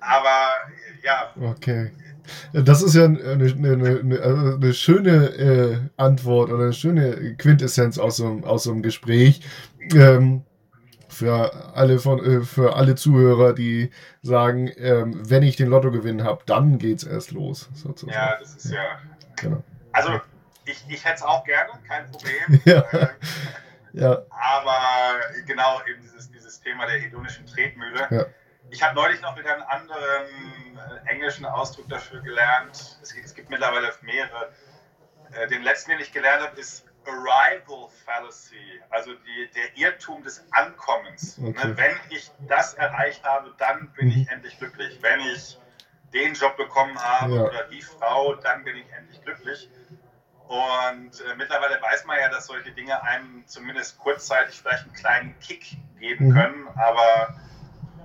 aber 0.00 0.50
ja. 1.02 1.32
Okay. 1.40 1.90
Das 2.52 2.82
ist 2.82 2.94
ja 2.94 3.04
eine, 3.04 3.20
eine, 3.20 4.00
eine, 4.00 4.54
eine 4.56 4.74
schöne 4.74 5.26
äh, 5.36 5.78
Antwort 5.96 6.50
oder 6.50 6.64
eine 6.64 6.72
schöne 6.72 7.34
Quintessenz 7.36 7.98
aus 7.98 8.16
so, 8.16 8.40
aus 8.44 8.64
so 8.64 8.72
einem 8.72 8.82
Gespräch. 8.82 9.40
Ähm, 9.94 10.42
für 11.08 11.74
alle 11.74 11.98
von 11.98 12.22
äh, 12.22 12.40
für 12.42 12.76
alle 12.76 12.94
Zuhörer, 12.94 13.54
die 13.54 13.90
sagen, 14.22 14.70
ähm, 14.76 15.22
wenn 15.28 15.42
ich 15.42 15.56
den 15.56 15.68
Lottogewinn 15.68 16.24
habe, 16.24 16.42
dann 16.46 16.78
geht's 16.78 17.04
erst 17.04 17.30
los. 17.32 17.70
Sozusagen. 17.74 18.12
Ja, 18.12 18.36
das 18.38 18.56
ist 18.56 18.72
ja. 18.72 18.98
Genau. 19.36 19.62
Also 19.92 20.20
ich, 20.66 20.84
ich 20.88 21.04
hätte 21.04 21.16
es 21.16 21.22
auch 21.22 21.44
gerne, 21.44 21.70
kein 21.88 22.10
Problem. 22.10 22.60
ja. 22.64 22.80
Äh, 22.92 23.08
ja. 23.92 24.22
Aber 24.28 24.78
genau 25.46 25.80
eben 25.88 26.02
dieses, 26.02 26.30
dieses 26.30 26.60
Thema 26.60 26.86
der 26.86 26.98
hedonischen 26.98 27.46
Tretmühle. 27.46 28.06
Ja. 28.10 28.26
Ich 28.70 28.82
habe 28.82 28.94
neulich 28.94 29.20
noch 29.20 29.38
wieder 29.38 29.54
einen 29.54 29.62
anderen 29.62 30.26
äh, 30.76 31.08
englischen 31.08 31.44
Ausdruck 31.46 31.88
dafür 31.88 32.20
gelernt. 32.20 32.98
Es, 33.02 33.14
es 33.16 33.34
gibt 33.34 33.50
mittlerweile 33.50 33.92
mehrere. 34.02 34.52
Äh, 35.32 35.48
den 35.48 35.62
letzten, 35.62 35.92
den 35.92 36.00
ich 36.00 36.12
gelernt 36.12 36.42
habe, 36.42 36.58
ist 36.58 36.86
Arrival 37.06 37.88
Fallacy, 38.04 38.82
also 38.90 39.12
die, 39.14 39.50
der 39.54 39.76
Irrtum 39.76 40.22
des 40.22 40.44
Ankommens. 40.50 41.38
Ne, 41.38 41.50
okay. 41.50 41.68
Ne, 41.68 41.76
wenn 41.76 41.96
ich 42.10 42.30
das 42.48 42.74
erreicht 42.74 43.24
habe, 43.24 43.54
dann 43.58 43.92
bin 43.92 44.08
ich 44.08 44.26
mhm. 44.26 44.28
endlich 44.28 44.58
glücklich. 44.58 44.98
Wenn 45.00 45.20
ich 45.20 45.58
den 46.12 46.34
Job 46.34 46.56
bekommen 46.56 46.98
habe 46.98 47.34
ja. 47.34 47.42
oder 47.42 47.64
die 47.64 47.82
Frau, 47.82 48.34
dann 48.34 48.64
bin 48.64 48.76
ich 48.76 48.90
endlich 48.92 49.22
glücklich. 49.22 49.70
Und 50.48 51.20
äh, 51.20 51.34
mittlerweile 51.36 51.80
weiß 51.82 52.04
man 52.04 52.18
ja, 52.20 52.28
dass 52.28 52.46
solche 52.46 52.70
Dinge 52.70 53.02
einem 53.02 53.44
zumindest 53.46 53.98
kurzzeitig 53.98 54.60
vielleicht 54.60 54.84
einen 54.84 54.92
kleinen 54.92 55.38
Kick 55.40 55.76
geben 55.98 56.28
mhm. 56.28 56.34
können, 56.34 56.68
aber 56.76 57.34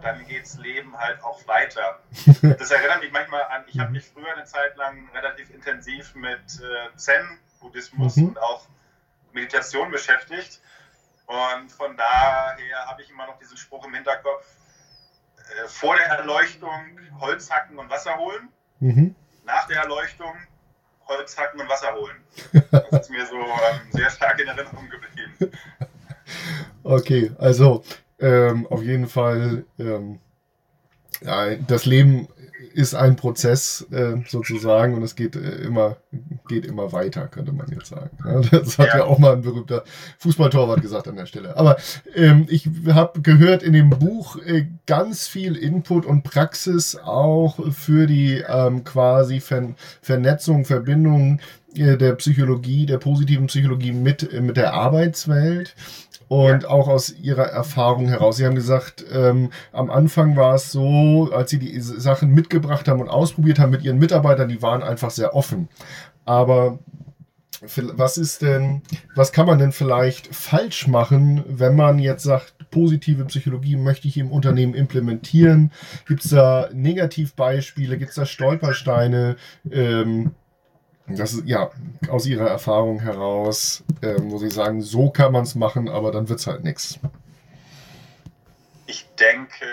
dann 0.02 0.26
geht's 0.28 0.58
Leben 0.58 0.98
halt 0.98 1.24
auch 1.24 1.46
weiter. 1.48 2.00
Das 2.42 2.72
erinnert 2.72 3.02
mich 3.02 3.12
manchmal 3.12 3.44
an, 3.44 3.64
ich 3.68 3.80
habe 3.80 3.90
mhm. 3.90 3.98
mich 3.98 4.06
früher 4.06 4.34
eine 4.34 4.46
Zeit 4.46 4.76
lang 4.78 5.10
relativ 5.14 5.50
intensiv 5.54 6.16
mit 6.16 6.40
äh, 6.62 6.96
Zen-Buddhismus 6.96 8.18
mhm. 8.18 8.30
und 8.30 8.40
auch 8.40 8.68
Meditation 9.34 9.92
beschäftigt. 9.92 10.62
Und 11.26 11.72
von 11.72 11.96
daher 11.96 12.88
habe 12.88 13.02
ich 13.02 13.10
immer 13.10 13.26
noch 13.28 13.38
diesen 13.40 13.58
Spruch 13.58 13.86
im 13.86 13.94
Hinterkopf, 13.94 14.46
äh, 15.38 15.68
vor 15.68 15.96
der 15.96 16.06
Erleuchtung 16.08 17.00
Holz 17.20 17.50
hacken 17.50 17.78
und 17.78 17.90
Wasser 17.90 18.18
holen, 18.18 18.50
mhm. 18.80 19.16
nach 19.46 19.68
der 19.68 19.82
Erleuchtung 19.82 20.36
Holz 21.08 21.38
hacken 21.38 21.62
und 21.62 21.70
Wasser 21.70 21.94
holen. 21.94 22.18
Das 22.92 23.08
ist 23.08 23.10
mir 23.10 23.26
so 23.26 23.38
ähm, 23.38 23.82
sehr 23.92 24.10
stark 24.10 24.40
in 24.40 24.48
Erinnerung 24.48 24.90
geblieben. 24.90 25.52
Okay, 26.84 27.32
also 27.38 27.84
ähm, 28.22 28.68
auf 28.68 28.84
jeden 28.84 29.08
Fall, 29.08 29.66
ähm, 29.80 30.20
ja, 31.22 31.56
das 31.56 31.86
Leben 31.86 32.28
ist 32.74 32.94
ein 32.94 33.16
Prozess 33.16 33.88
äh, 33.92 34.18
sozusagen 34.28 34.94
und 34.96 35.04
es 35.04 35.16
geht 35.16 35.36
äh, 35.36 35.64
immer 35.64 35.98
geht 36.48 36.66
immer 36.66 36.92
weiter, 36.92 37.28
könnte 37.28 37.54
man 37.54 37.68
jetzt 37.70 37.88
sagen. 37.88 38.10
Das 38.52 38.78
hat 38.78 38.88
ja, 38.88 38.98
ja 39.00 39.04
auch 39.06 39.18
mal 39.18 39.34
ein 39.34 39.42
berühmter 39.42 39.84
Fußballtorwart 40.20 40.82
gesagt 40.82 41.08
an 41.08 41.16
der 41.16 41.26
Stelle. 41.26 41.56
Aber 41.56 41.78
ähm, 42.16 42.46
ich 42.50 42.70
habe 42.88 43.22
gehört 43.22 43.64
in 43.64 43.74
dem 43.74 43.90
Buch 43.90 44.38
äh, 44.38 44.66
ganz 44.86 45.28
viel 45.28 45.56
Input 45.56 46.06
und 46.06 46.24
Praxis 46.24 46.98
auch 46.98 47.60
für 47.72 48.08
die 48.08 48.44
ähm, 48.48 48.84
quasi 48.84 49.40
Ver 49.40 49.62
Vernetzung, 50.02 50.66
Verbindung 50.66 51.40
äh, 51.76 51.98
der 51.98 52.14
Psychologie, 52.16 52.86
der 52.86 52.98
positiven 52.98 53.48
Psychologie 53.48 53.94
mit, 53.94 54.32
äh, 54.32 54.42
mit 54.42 54.58
der 54.58 54.74
Arbeitswelt 54.74 55.76
und 56.32 56.66
auch 56.66 56.88
aus 56.88 57.14
ihrer 57.14 57.48
Erfahrung 57.48 58.08
heraus. 58.08 58.38
Sie 58.38 58.46
haben 58.46 58.56
gesagt, 58.56 59.04
ähm, 59.12 59.50
am 59.74 59.90
Anfang 59.90 60.38
war 60.38 60.56
es 60.56 60.72
so, 60.72 61.30
als 61.34 61.50
sie 61.50 61.60
die 61.60 61.78
Sachen 61.82 62.34
mitgebracht 62.34 62.88
haben 62.88 63.02
und 63.02 63.10
ausprobiert 63.10 63.60
haben 63.60 63.72
mit 63.72 63.84
ihren 63.84 64.00
Mitarbeitern, 64.00 64.48
die 64.48 64.62
waren 64.62 64.82
einfach 64.82 65.10
sehr 65.12 65.36
offen. 65.36 65.68
Aber 66.26 66.80
was 67.76 68.18
ist 68.18 68.42
denn, 68.42 68.82
was 69.16 69.32
kann 69.32 69.46
man 69.46 69.60
denn 69.60 69.72
vielleicht 69.72 70.34
falsch 70.34 70.88
machen, 70.88 71.44
wenn 71.48 71.76
man 71.76 72.00
jetzt 72.00 72.24
sagt, 72.24 72.56
positive 72.72 73.26
Psychologie 73.26 73.76
möchte 73.76 74.08
ich 74.08 74.18
im 74.18 74.32
Unternehmen 74.32 74.74
implementieren? 74.74 75.72
Gibt 76.08 76.24
es 76.24 76.32
da 76.32 76.70
Negativbeispiele? 76.74 77.98
Gibt 77.98 78.10
es 78.10 78.16
da 78.16 78.26
Stolpersteine? 78.26 79.36
Ähm, 79.70 80.32
das 81.08 81.34
ist 81.34 81.46
ja 81.46 81.70
aus 82.10 82.26
ihrer 82.26 82.48
Erfahrung 82.48 83.02
heraus, 83.02 83.84
äh, 84.02 84.20
muss 84.22 84.44
ich 84.44 84.54
sagen, 84.54 84.82
so 84.82 85.10
kann 85.10 85.32
man 85.32 85.44
es 85.44 85.56
machen, 85.56 85.90
aber 85.90 86.12
dann 86.12 86.30
wird 86.30 86.40
es 86.40 86.48
halt 86.48 86.64
nichts. 86.64 87.00
Ich 88.88 89.08
denke, 89.20 89.66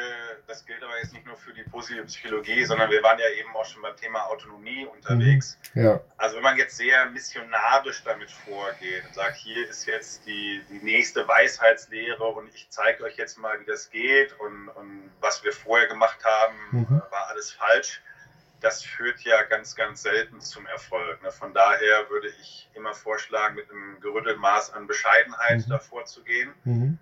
das 0.59 0.67
gilt 0.67 0.83
aber 0.83 0.99
jetzt 0.99 1.13
nicht 1.13 1.25
nur 1.25 1.37
für 1.37 1.53
die 1.53 1.63
positive 1.63 2.05
Psychologie, 2.05 2.65
sondern 2.65 2.91
wir 2.91 3.01
waren 3.03 3.19
ja 3.19 3.29
eben 3.39 3.55
auch 3.55 3.65
schon 3.65 3.81
beim 3.81 3.97
Thema 3.97 4.27
Autonomie 4.27 4.87
unterwegs. 4.87 5.57
Mhm. 5.75 5.85
Ja. 5.85 6.01
Also 6.17 6.37
wenn 6.37 6.43
man 6.43 6.57
jetzt 6.57 6.77
sehr 6.77 7.09
missionarisch 7.11 8.03
damit 8.03 8.31
vorgeht 8.31 9.05
und 9.07 9.15
sagt, 9.15 9.37
hier 9.37 9.69
ist 9.69 9.87
jetzt 9.87 10.27
die, 10.27 10.61
die 10.69 10.81
nächste 10.85 11.29
Weisheitslehre 11.29 12.25
und 12.25 12.53
ich 12.53 12.67
zeige 12.71 13.05
euch 13.05 13.17
jetzt 13.17 13.39
mal, 13.39 13.61
wie 13.61 13.67
das 13.67 13.91
geht 13.91 14.33
und, 14.41 14.69
und 14.71 15.11
was 15.21 15.45
wir 15.45 15.53
vorher 15.53 15.87
gemacht 15.87 16.19
haben, 16.25 16.57
mhm. 16.73 17.03
war 17.11 17.29
alles 17.29 17.53
falsch 17.53 18.03
das 18.61 18.83
führt 18.83 19.21
ja 19.21 19.45
ganz, 19.45 19.77
ganz 19.77 20.03
selten 20.03 20.41
zum 20.41 20.67
Erfolg. 20.67 21.23
Ne? 21.23 21.31
Von 21.31 21.55
daher 21.55 22.11
würde 22.11 22.29
ich 22.41 22.69
immer 22.75 22.93
vorschlagen, 22.93 23.55
mit 23.55 23.71
einem 23.71 24.01
gerüttelten 24.01 24.41
Maß 24.41 24.73
an 24.73 24.89
Bescheidenheit 24.89 25.65
mhm. 25.67 25.71
davor 25.71 26.07
zu 26.07 26.25
gehen. 26.25 26.53
Mhm. 26.65 26.99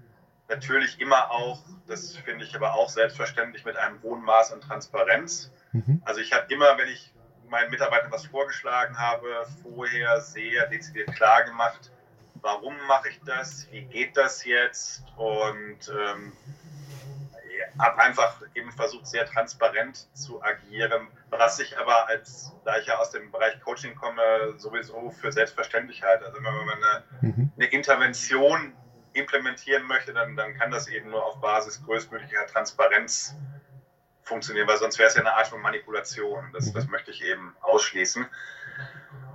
Natürlich 0.48 1.00
immer 1.00 1.30
auch, 1.30 1.62
das 1.87 2.16
finde 2.16 2.44
ich 2.44 2.54
aber 2.54 2.74
auch 2.74 2.88
selbstverständlich, 2.88 3.64
mit 3.64 3.76
einem 3.76 4.00
hohen 4.02 4.22
Maß 4.22 4.52
an 4.52 4.61
Transparenz. 4.61 5.50
Mhm. 5.72 6.02
Also 6.04 6.20
ich 6.20 6.32
habe 6.32 6.52
immer, 6.52 6.78
wenn 6.78 6.88
ich 6.88 7.12
meinen 7.48 7.70
Mitarbeitern 7.70 8.12
was 8.12 8.26
vorgeschlagen 8.26 8.98
habe, 8.98 9.26
vorher 9.62 10.20
sehr 10.20 10.66
dezidiert 10.68 11.14
klar 11.14 11.44
gemacht, 11.44 11.90
warum 12.35 12.74
mache 12.87 13.09
ich 13.09 13.20
das, 13.24 13.66
wie 13.70 13.82
geht 13.82 14.16
das 14.16 14.44
jetzt 14.44 15.02
und 15.16 15.88
ähm, 15.88 16.32
habe 17.78 17.98
einfach 17.98 18.40
eben 18.54 18.70
versucht, 18.72 19.06
sehr 19.06 19.26
transparent 19.26 20.06
zu 20.14 20.42
agieren, 20.42 21.09
was 21.30 21.59
ich 21.59 21.78
aber 21.78 22.09
als, 22.09 22.52
da 22.64 22.78
ich 22.78 22.87
ja 22.87 22.98
aus 22.98 23.11
dem 23.11 23.30
Bereich 23.30 23.61
Coaching 23.61 23.94
komme, 23.94 24.54
sowieso 24.59 25.11
für 25.11 25.32
selbstverständlich 25.32 26.02
halte. 26.02 26.26
Also 26.26 26.37
wenn 26.37 26.44
man 26.44 26.68
eine, 26.70 27.04
mhm. 27.20 27.52
eine 27.56 27.66
Intervention 27.66 28.72
implementieren 29.16 29.87
möchte, 29.87 30.12
dann, 30.12 30.37
dann 30.37 30.55
kann 30.55 30.70
das 30.70 30.88
eben 30.88 31.11
nur 31.11 31.24
auf 31.24 31.40
Basis 31.40 31.83
größtmöglicher 31.85 32.46
Transparenz 32.46 33.35
funktionieren, 34.22 34.66
weil 34.66 34.79
sonst 34.79 34.98
wäre 34.98 35.09
es 35.09 35.14
ja 35.14 35.20
eine 35.20 35.35
Art 35.35 35.48
von 35.48 35.61
Manipulation. 35.61 36.50
Das, 36.52 36.72
das 36.72 36.87
mhm. 36.87 36.90
möchte 36.92 37.11
ich 37.11 37.24
eben 37.24 37.57
ausschließen. 37.61 38.26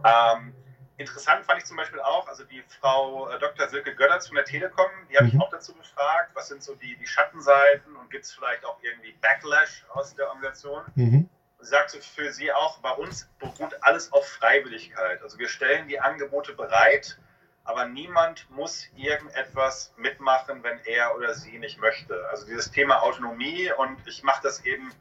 Ähm, 0.06 0.54
Interessant 1.02 1.46
fand 1.46 1.60
ich 1.60 1.66
zum 1.66 1.78
Beispiel 1.78 2.00
auch, 2.00 2.28
also 2.28 2.44
die 2.44 2.64
Frau 2.80 3.28
äh, 3.30 3.40
Dr. 3.40 3.68
Silke 3.68 3.96
Götterz 3.96 4.28
von 4.28 4.36
der 4.36 4.46
Telekom, 4.46 4.86
die 5.10 5.18
habe 5.18 5.26
mhm. 5.26 5.32
ich 5.34 5.42
auch 5.42 5.50
dazu 5.50 5.74
befragt, 5.74 6.30
was 6.36 6.48
sind 6.48 6.62
so 6.62 6.76
die, 6.76 6.96
die 6.96 7.08
Schattenseiten 7.08 7.96
und 7.96 8.12
gibt 8.12 8.26
es 8.26 8.32
vielleicht 8.32 8.64
auch 8.66 8.78
irgendwie 8.84 9.14
Backlash 9.14 9.84
aus 9.94 10.14
der 10.14 10.28
Organisation? 10.28 10.84
Mhm. 10.94 11.28
Sie 11.60 11.68
sagte 11.68 12.00
für 12.00 12.32
sie 12.32 12.52
auch, 12.54 12.78
bei 12.80 12.92
uns 12.92 13.28
beruht 13.40 13.76
alles 13.82 14.14
auf 14.14 14.28
Freiwilligkeit. 14.28 15.24
Also 15.24 15.40
wir 15.40 15.48
stellen 15.48 15.88
die 15.88 16.00
Angebote 16.00 16.54
bereit, 16.54 17.18
aber 17.64 17.86
niemand 17.86 18.50
muss 18.50 18.88
irgendetwas 18.96 19.94
mitmachen, 19.98 20.64
wenn 20.64 20.80
er 20.86 21.16
oder 21.16 21.34
sie 21.34 21.60
nicht 21.60 21.80
möchte. 21.80 22.28
Also 22.30 22.46
dieses 22.46 22.72
Thema 22.72 23.02
Autonomie 23.04 23.72
und 23.78 23.98
ich 24.08 24.24
mache 24.24 24.42
das 24.44 24.66
eben 24.66 24.92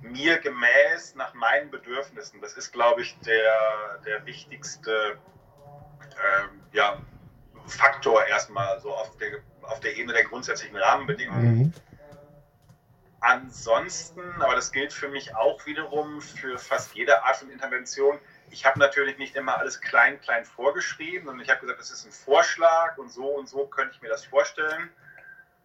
mir 0.00 0.38
gemäß 0.38 1.14
nach 1.14 1.32
meinen 1.34 1.70
Bedürfnissen. 1.70 2.40
Das 2.40 2.54
ist, 2.54 2.72
glaube 2.72 3.02
ich, 3.02 3.18
der, 3.20 4.00
der 4.04 4.26
wichtigste 4.26 5.18
ähm, 6.02 6.62
ja, 6.72 7.00
Faktor 7.66 8.24
erstmal 8.26 8.80
so 8.80 8.92
auf 8.92 9.16
der, 9.18 9.38
auf 9.62 9.80
der 9.80 9.96
Ebene 9.96 10.12
der 10.12 10.24
grundsätzlichen 10.24 10.76
Rahmenbedingungen. 10.76 11.58
Mhm. 11.58 11.72
Ansonsten, 13.22 14.20
aber 14.42 14.56
das 14.56 14.72
gilt 14.72 14.92
für 14.92 15.08
mich 15.08 15.36
auch 15.36 15.64
wiederum 15.64 16.20
für 16.20 16.58
fast 16.58 16.92
jede 16.94 17.22
Art 17.22 17.36
von 17.36 17.50
Intervention, 17.50 18.18
ich 18.50 18.66
habe 18.66 18.80
natürlich 18.80 19.16
nicht 19.16 19.36
immer 19.36 19.58
alles 19.58 19.80
klein, 19.80 20.20
klein 20.20 20.44
vorgeschrieben 20.44 21.28
und 21.28 21.40
ich 21.40 21.48
habe 21.48 21.60
gesagt, 21.60 21.78
das 21.78 21.92
ist 21.92 22.04
ein 22.04 22.12
Vorschlag 22.12 22.98
und 22.98 23.10
so 23.10 23.26
und 23.26 23.48
so 23.48 23.66
könnte 23.66 23.94
ich 23.94 24.02
mir 24.02 24.08
das 24.08 24.24
vorstellen. 24.24 24.90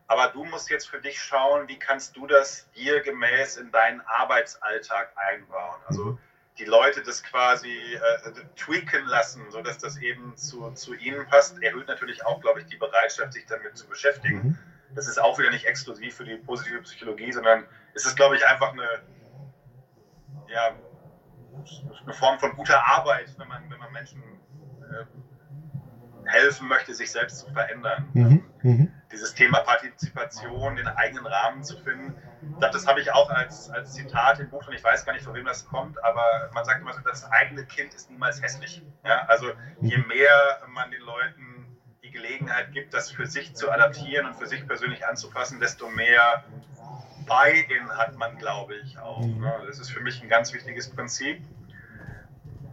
Aber 0.06 0.28
du 0.28 0.46
musst 0.46 0.70
jetzt 0.70 0.88
für 0.88 1.02
dich 1.02 1.20
schauen, 1.20 1.68
wie 1.68 1.80
kannst 1.80 2.16
du 2.16 2.28
das 2.28 2.70
dir 2.72 3.02
gemäß 3.02 3.58
in 3.58 3.72
deinen 3.72 4.02
Arbeitsalltag 4.02 5.12
einbauen. 5.18 5.82
Also 5.88 6.06
mhm. 6.06 6.20
die 6.60 6.66
Leute 6.66 7.02
das 7.02 7.24
quasi 7.24 7.76
äh, 7.76 8.32
tweaken 8.56 9.06
lassen, 9.08 9.50
sodass 9.50 9.80
das 9.80 9.98
eben 9.98 10.38
zu, 10.38 10.72
zu 10.72 10.94
ihnen 10.94 11.28
passt, 11.28 11.62
erhöht 11.62 11.88
natürlich 11.88 12.24
auch, 12.26 12.40
glaube 12.40 12.62
ich, 12.62 12.68
die 12.68 12.78
Bereitschaft, 12.78 13.34
sich 13.34 13.48
damit 13.48 13.78
zu 13.78 13.88
beschäftigen. 13.88 14.44
Mhm. 14.44 14.58
Das 14.96 15.08
ist 15.08 15.20
auch 15.20 15.38
wieder 15.38 15.52
nicht 15.52 15.66
exklusiv 15.66 16.16
für 16.16 16.26
die 16.26 16.38
positive 16.38 16.82
Psychologie, 16.82 17.32
sondern 17.32 17.66
es 17.94 18.06
ist, 18.06 18.16
glaube 18.16 18.36
ich, 18.36 18.46
einfach 18.48 18.72
eine, 18.72 18.88
ja, 20.48 20.76
eine 22.04 22.14
Form 22.14 22.40
von 22.40 22.56
guter 22.56 22.86
Arbeit, 22.86 23.34
wenn 23.38 23.48
man, 23.48 23.70
wenn 23.70 23.80
man 23.80 23.92
Menschen 23.92 24.22
äh, 24.82 25.06
helfen 26.28 26.68
möchte, 26.68 26.94
sich 26.94 27.12
selbst 27.12 27.40
zu 27.40 27.52
verändern. 27.52 28.10
Mhm. 28.14 28.44
Mhm. 28.62 28.94
Dieses 29.12 29.34
Thema 29.34 29.62
Partizipation, 29.62 30.76
den 30.76 30.88
eigenen 30.88 31.26
Rahmen 31.26 31.64
zu 31.64 31.78
finden. 31.78 32.16
Ich 32.42 32.58
glaube, 32.60 32.74
das 32.74 32.86
habe 32.86 33.00
ich 33.00 33.12
auch 33.14 33.30
als, 33.30 33.70
als 33.70 33.94
Zitat 33.94 34.40
im 34.40 34.50
Buch 34.50 34.68
und 34.68 34.74
ich 34.74 34.84
weiß 34.84 35.06
gar 35.06 35.14
nicht, 35.14 35.24
von 35.24 35.34
wem 35.34 35.46
das 35.46 35.66
kommt, 35.66 36.04
aber 36.04 36.50
man 36.54 36.66
sagt 36.66 36.82
immer 36.82 36.94
so, 36.94 37.00
das 37.02 37.24
eigene 37.32 37.66
Kind 37.66 37.94
ist 37.94 38.10
niemals 38.10 38.42
hässlich. 38.42 38.84
Ja? 39.06 39.26
Also 39.28 39.52
je 39.82 39.98
mehr 39.98 40.60
man 40.68 40.92
den 40.92 41.02
Leuten 41.02 41.47
die 42.08 42.12
Gelegenheit 42.12 42.72
gibt, 42.74 42.94
das 42.94 43.12
für 43.12 43.26
sich 43.26 43.56
zu 43.56 43.72
adaptieren 43.72 44.26
und 44.28 44.36
für 44.36 44.48
sich 44.48 44.66
persönlich 44.68 45.06
anzupassen, 45.06 45.60
desto 45.60 45.90
mehr 45.90 46.44
Buy-in 47.26 47.90
hat 47.90 48.18
man, 48.18 48.38
glaube 48.38 48.76
ich, 48.76 48.98
auch. 49.00 49.26
Mhm. 49.26 49.42
Ne? 49.42 49.54
Das 49.68 49.80
ist 49.80 49.92
für 49.92 50.00
mich 50.00 50.22
ein 50.22 50.30
ganz 50.30 50.54
wichtiges 50.54 50.90
Prinzip. 50.90 51.42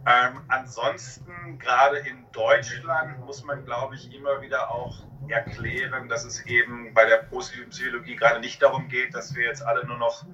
Ähm, 0.07 0.41
ansonsten, 0.47 1.57
gerade 1.59 1.97
in 1.97 2.25
Deutschland, 2.31 3.19
muss 3.25 3.43
man, 3.43 3.65
glaube 3.65 3.95
ich, 3.95 4.13
immer 4.13 4.41
wieder 4.41 4.71
auch 4.71 5.03
erklären, 5.27 6.07
dass 6.07 6.23
es 6.23 6.45
eben 6.45 6.93
bei 6.93 7.05
der 7.05 7.17
positiven 7.17 7.69
Psychologie 7.71 8.15
gerade 8.15 8.39
nicht 8.39 8.61
darum 8.61 8.87
geht, 8.87 9.15
dass 9.15 9.35
wir 9.35 9.45
jetzt 9.45 9.65
alle 9.65 9.85
nur 9.85 9.97
noch 9.97 10.25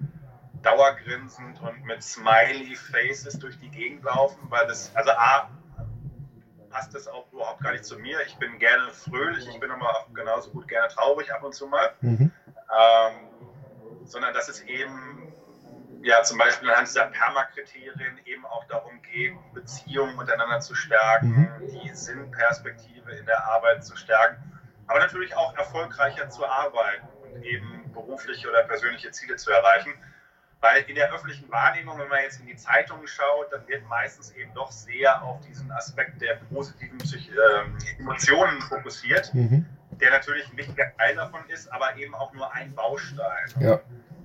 dauergrinsend 0.62 1.62
und 1.62 1.86
mit 1.86 2.04
Smiley 2.04 2.76
Faces 2.76 3.40
durch 3.40 3.58
die 3.60 3.70
Gegend 3.70 4.04
laufen, 4.04 4.40
weil 4.50 4.68
das, 4.68 4.94
also 4.96 5.12
A, 5.12 5.50
passt 6.72 6.94
das 6.96 7.08
auch 7.08 7.32
überhaupt 7.32 7.62
gar 7.62 7.72
nicht 7.74 7.86
zu 7.86 7.98
mir. 8.00 8.20
Ich 8.26 8.36
bin 8.38 8.58
gerne 8.60 8.92
fröhlich, 8.92 9.48
ich 9.48 9.60
bin 9.60 9.70
aber 9.72 9.90
auch 9.90 10.14
genauso 10.14 10.52
gut 10.52 10.68
gerne 10.68 10.88
traurig 10.88 11.34
ab 11.34 11.44
und 11.44 11.54
zu 11.54 11.68
mal. 11.68 11.92
Mhm. 12.02 12.32
Ähm, 12.52 13.14
sondern 14.06 14.34
dass 14.34 14.50
es 14.50 14.62
eben 14.62 15.34
ja 16.02 16.24
zum 16.24 16.38
Beispiel 16.38 16.70
anhand 16.70 16.88
dieser 16.88 17.06
Permakriterien 17.06 18.20
eben 18.26 18.46
auch 18.46 18.66
darum 18.66 19.02
geht, 19.02 19.34
Beziehungen 19.54 20.18
untereinander 20.18 20.60
zu 20.60 20.74
stärken, 20.76 21.52
mhm. 21.60 21.68
die 21.68 21.94
Sinnperspektive 21.94 23.12
in 23.12 23.26
der 23.26 23.46
Arbeit 23.46 23.86
zu 23.86 23.96
stärken, 23.96 24.60
aber 24.88 25.00
natürlich 25.00 25.36
auch 25.36 25.56
erfolgreicher 25.56 26.30
zu 26.30 26.46
arbeiten 26.46 27.08
und 27.24 27.44
eben 27.44 27.92
berufliche 27.94 28.50
oder 28.50 28.64
persönliche 28.64 29.12
Ziele 29.12 29.36
zu 29.36 29.52
erreichen. 29.52 29.94
Weil 30.62 30.84
in 30.84 30.96
der 30.96 31.12
öffentlichen 31.12 31.50
Wahrnehmung, 31.52 31.98
wenn 32.00 32.08
man 32.08 32.22
jetzt 32.22 32.40
in 32.40 32.46
die 32.46 32.56
Zeitungen 32.56 33.08
schaut, 33.08 33.52
dann 33.52 33.68
wird 33.68 33.84
meistens 33.88 34.32
eben 34.32 34.54
doch 34.54 34.72
sehr 34.72 35.22
auf 35.24 35.42
diesen 35.42 35.72
Aspekt 35.72 36.22
der 36.22 36.36
positiven 36.54 37.00
Psych 37.00 37.32
äh, 37.32 38.00
Emotionen 38.00 38.62
fokussiert, 38.62 39.34
mhm. 39.34 39.66
der 40.00 40.12
natürlich 40.12 40.48
ein 40.52 40.58
wichtiger 40.58 40.96
Teil 40.98 41.16
davon 41.16 41.42
ist, 41.50 41.72
aber 41.74 41.96
eben 41.98 42.14
auch 42.14 42.32
nur 42.34 42.54
ein 42.54 42.74
Baustein. 42.76 43.48
Ja 43.60 43.80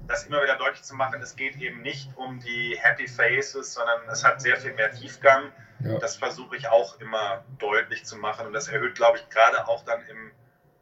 das 0.07 0.27
immer 0.27 0.43
wieder 0.43 0.57
deutlich 0.57 0.83
zu 0.83 0.95
machen, 0.95 1.21
es 1.23 1.37
geht 1.37 1.57
eben 1.57 1.83
nicht 1.83 2.11
um 2.17 2.39
die 2.41 2.77
Happy 2.81 3.09
Faces, 3.09 3.75
sondern 3.75 4.01
es 4.11 4.25
hat 4.25 4.41
sehr 4.41 4.57
viel 4.57 4.73
mehr 4.75 4.91
Tiefgang. 4.91 5.53
Ja. 5.81 5.99
Das 5.99 6.17
versuche 6.17 6.57
ich 6.57 6.69
auch 6.69 7.01
immer 7.01 7.45
deutlich 7.59 8.05
zu 8.05 8.17
machen 8.17 8.47
und 8.47 8.53
das 8.53 8.69
erhöht, 8.69 8.95
glaube 8.95 9.19
ich, 9.19 9.29
gerade 9.29 9.69
auch 9.69 9.85
dann 9.85 10.01
im 10.09 10.31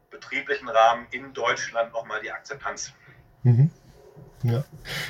betrieblichen 0.09 0.69
Rahmen 0.69 1.07
in 1.11 1.33
Deutschland 1.33 1.91
nochmal 1.93 2.21
die 2.21 2.31
Akzeptanz. 2.31 2.93
Mhm. 3.43 3.71
Ja, 4.47 4.63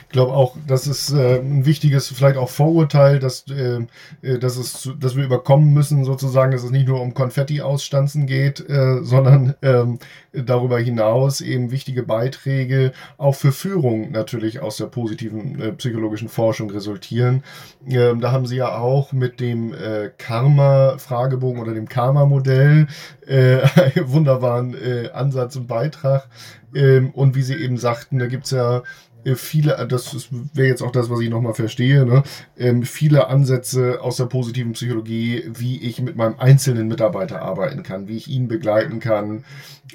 ich 0.03 0.09
glaube 0.09 0.31
auch, 0.31 0.55
das 0.65 0.87
ist 0.87 1.11
äh, 1.11 1.39
ein 1.39 1.65
wichtiges, 1.65 2.07
vielleicht 2.07 2.37
auch 2.37 2.47
Vorurteil, 2.47 3.19
dass, 3.19 3.45
äh, 3.49 3.81
äh, 4.21 4.39
dass, 4.39 4.55
es, 4.55 4.89
dass 4.97 5.17
wir 5.17 5.25
überkommen 5.25 5.73
müssen, 5.73 6.05
sozusagen, 6.05 6.53
dass 6.53 6.63
es 6.63 6.71
nicht 6.71 6.87
nur 6.87 7.01
um 7.01 7.13
Konfetti 7.13 7.59
ausstanzen 7.59 8.27
geht, 8.27 8.61
äh, 8.69 9.03
sondern 9.03 9.55
ähm, 9.61 9.99
darüber 10.31 10.79
hinaus 10.79 11.41
eben 11.41 11.71
wichtige 11.71 12.03
Beiträge 12.03 12.93
auch 13.17 13.35
für 13.35 13.51
Führung 13.51 14.11
natürlich 14.11 14.61
aus 14.61 14.77
der 14.77 14.85
positiven 14.85 15.59
äh, 15.59 15.71
psychologischen 15.73 16.29
Forschung 16.29 16.69
resultieren. 16.69 17.43
Ähm, 17.85 18.21
da 18.21 18.31
haben 18.31 18.45
Sie 18.45 18.55
ja 18.55 18.77
auch 18.77 19.11
mit 19.11 19.41
dem 19.41 19.73
äh, 19.73 20.11
Karma-Fragebogen 20.17 21.61
oder 21.61 21.73
dem 21.73 21.89
Karma-Modell 21.89 22.87
einen 23.27 24.11
wunderbaren 24.11 24.75
Ansatz 25.11 25.55
und 25.55 25.65
Beitrag. 25.65 26.27
Ähm, 26.75 27.11
und 27.11 27.35
wie 27.35 27.41
Sie 27.41 27.55
eben 27.55 27.77
sagten, 27.77 28.19
da 28.19 28.27
gibt's 28.27 28.51
ja 28.51 28.83
äh, 29.25 29.35
viele, 29.35 29.77
äh, 29.77 29.87
das 29.87 30.29
wäre 30.53 30.67
jetzt 30.67 30.81
auch 30.81 30.91
das, 30.91 31.09
was 31.09 31.19
ich 31.19 31.29
nochmal 31.29 31.53
verstehe, 31.53 32.05
ne? 32.05 32.23
ähm, 32.57 32.83
viele 32.83 33.27
Ansätze 33.27 34.01
aus 34.01 34.17
der 34.17 34.25
positiven 34.25 34.73
Psychologie, 34.73 35.43
wie 35.47 35.81
ich 35.81 36.01
mit 36.01 36.15
meinem 36.15 36.35
einzelnen 36.37 36.87
Mitarbeiter 36.87 37.41
arbeiten 37.41 37.83
kann, 37.83 38.07
wie 38.07 38.17
ich 38.17 38.27
ihn 38.27 38.47
begleiten 38.47 38.99
kann, 38.99 39.43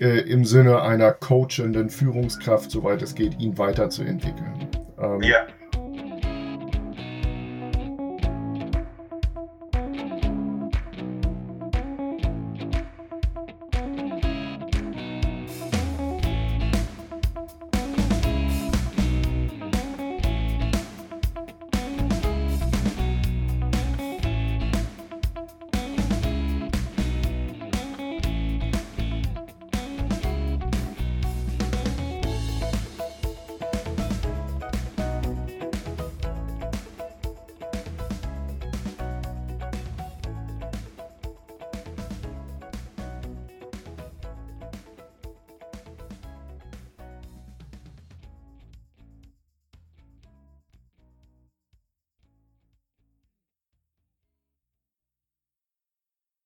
äh, 0.00 0.20
im 0.20 0.44
Sinne 0.44 0.82
einer 0.82 1.12
coachenden 1.12 1.90
Führungskraft, 1.90 2.70
soweit 2.70 3.02
es 3.02 3.14
geht, 3.14 3.38
ihn 3.40 3.56
weiterzuentwickeln. 3.56 4.68
Ähm, 4.98 5.22
ja. 5.22 5.46